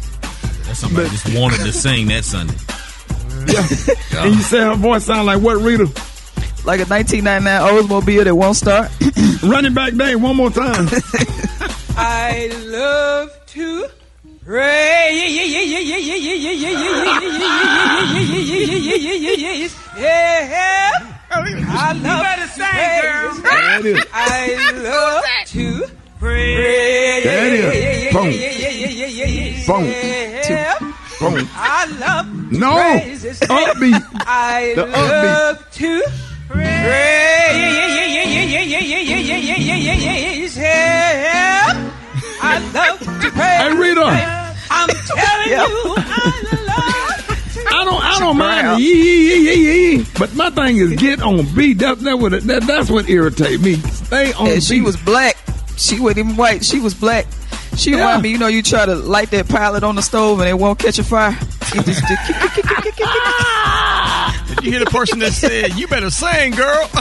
That's 0.65 0.79
somebody 0.79 1.09
just 1.09 1.37
wanted 1.37 1.59
to 1.59 1.71
sing 1.71 2.07
that 2.07 2.23
Sunday. 2.23 2.55
Yeah. 3.47 4.23
And 4.23 4.35
you 4.35 4.41
say 4.41 4.59
her 4.59 4.75
voice 4.75 5.05
sound 5.05 5.25
like 5.25 5.41
what, 5.41 5.57
Rita? 5.61 5.85
Like 6.65 6.79
a 6.79 6.85
1999 6.85 7.43
Oldsmobile 7.61 8.23
that 8.23 8.35
won't 8.35 8.55
start. 8.55 8.89
Running 9.43 9.73
back 9.73 9.95
day 9.95 10.15
one 10.15 10.37
more 10.37 10.49
time. 10.49 10.87
I 11.97 12.49
love 12.67 13.29
to 13.47 13.87
praise. 14.45 15.33
It 29.81 30.49
is. 30.49 30.79
Boom. 30.79 30.93
Boom. 31.19 31.33
Boom. 31.39 31.49
I 31.55 31.85
love 31.99 32.25
to 32.49 32.57
No. 32.59 32.75
praise 32.75 33.21
His 33.23 33.41
name. 33.41 33.49
Upbeat. 33.67 34.03
I 34.27 34.73
The 34.75 34.85
upbeat. 34.85 35.09
love 35.09 35.71
to 35.71 36.03
praise 36.47 36.69
Him. 40.55 41.91
I 42.45 42.59
love 42.73 42.99
to 42.99 43.05
praise. 43.05 43.33
Hey, 43.33 43.73
Rita. 43.75 44.01
I'm 44.71 44.89
telling 44.89 45.49
Yeah. 45.49 45.67
you, 45.67 45.95
I 45.97 45.99
love. 46.65 47.65
I 47.73 47.85
don't, 47.85 48.03
I 48.03 48.19
don't 48.19 48.37
mind 48.37 48.67
the 48.67 48.81
yee, 48.81 48.93
yee, 48.93 49.37
yee, 49.37 49.55
yee, 49.55 49.97
yee. 49.97 50.05
But 50.19 50.35
my 50.35 50.49
thing 50.49 50.77
is 50.77 50.93
get 50.93 51.21
on 51.21 51.45
beat. 51.55 51.79
That, 51.79 51.99
that, 51.99 52.19
what, 52.19 52.31
that, 52.31 52.63
that's 52.63 52.89
what 52.89 53.09
irritate 53.09 53.61
me. 53.61 53.75
Stay 53.75 54.33
on 54.33 54.47
And 54.47 54.55
beat. 54.55 54.63
she 54.63 54.81
was 54.81 54.97
black. 54.97 55.37
She 55.77 55.99
wasn't 55.99 56.19
even 56.19 56.35
white. 56.35 56.63
She 56.65 56.79
was 56.79 56.93
black. 56.93 57.25
She 57.75 57.91
Yeah. 57.91 57.97
reminded 57.97 58.23
me, 58.23 58.29
you 58.29 58.37
know, 58.37 58.47
you 58.47 58.61
try 58.61 58.85
to 58.85 58.95
light 58.95 59.31
that 59.31 59.47
pilot 59.49 59.83
on 59.83 59.95
the 59.95 60.01
stove 60.01 60.39
and 60.39 60.47
it 60.49 60.57
won't 60.57 60.79
catch 60.79 60.99
a 60.99 61.03
fire. 61.03 61.37
It 61.75 61.85
just, 61.85 62.01
just. 62.07 62.53
Did 64.47 64.63
you 64.65 64.71
hear 64.71 64.79
the 64.79 64.85
person 64.91 65.19
that 65.19 65.31
said, 65.33 65.73
"You 65.73 65.87
better 65.87 66.09
sing, 66.09 66.51
girl"? 66.51 66.89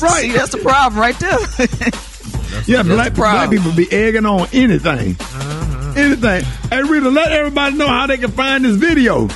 Right. 0.00 0.20
See, 0.22 0.30
that's 0.32 0.52
the 0.52 0.58
problem 0.58 1.00
right 1.00 1.18
there. 1.18 1.38
Yeah, 2.66 2.82
black, 2.82 3.12
the 3.12 3.16
black 3.20 3.50
people 3.50 3.72
be 3.72 3.90
egging 3.92 4.24
on 4.24 4.48
anything. 4.52 5.16
Uh-huh. 5.20 5.92
Anything. 5.96 6.44
Hey, 6.70 6.82
Rita, 6.82 7.10
let 7.10 7.30
everybody 7.32 7.76
know 7.76 7.86
how 7.88 8.06
they 8.06 8.16
can 8.16 8.30
find 8.30 8.64
this 8.64 8.76
video. 8.76 9.28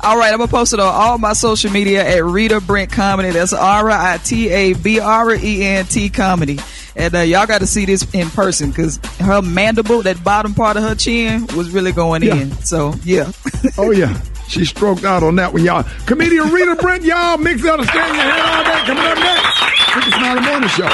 All 0.00 0.16
right, 0.16 0.32
I'm 0.32 0.38
gonna 0.38 0.48
post 0.48 0.72
it 0.72 0.80
on 0.80 0.86
all 0.92 1.18
my 1.18 1.32
social 1.34 1.70
media 1.72 2.06
at 2.06 2.24
Rita 2.24 2.60
Brent 2.60 2.90
Comedy. 2.92 3.30
That's 3.30 3.52
R 3.52 3.90
I 3.90 4.18
T 4.18 4.48
A 4.48 4.72
B 4.74 4.98
R 5.00 5.34
E 5.34 5.64
N 5.64 5.84
T 5.86 6.08
Comedy. 6.08 6.58
And 6.98 7.14
uh, 7.14 7.20
y'all 7.20 7.46
got 7.46 7.60
to 7.60 7.66
see 7.66 7.84
this 7.86 8.06
in 8.12 8.28
person 8.30 8.70
because 8.70 8.98
her 9.20 9.40
mandible, 9.40 10.02
that 10.02 10.22
bottom 10.24 10.52
part 10.52 10.76
of 10.76 10.82
her 10.82 10.94
chin, 10.96 11.46
was 11.56 11.70
really 11.70 11.92
going 11.92 12.22
Yeah. 12.22 12.34
in. 12.34 12.52
So 12.62 12.92
yeah. 13.04 13.30
Oh, 13.78 13.90
yeah. 13.92 14.20
She 14.48 14.64
stroked 14.64 15.04
out 15.04 15.22
on 15.22 15.36
that 15.36 15.52
one, 15.52 15.62
y'all. 15.64 15.84
Comedian 16.06 16.48
Rita 16.50 16.74
Brent, 16.76 17.04
y'all. 17.04 17.36
Mix 17.38 17.64
out 17.66 17.80
of 17.80 17.86
staying 17.86 18.14
your 18.14 18.24
head 18.24 18.40
all 18.40 18.64
day. 18.64 18.86
Coming 18.86 19.04
up 19.04 19.18
next. 19.18 19.94
Ricky 19.96 20.10
Smiley 20.12 20.40
Morning 20.42 20.68
Show. 20.70 20.88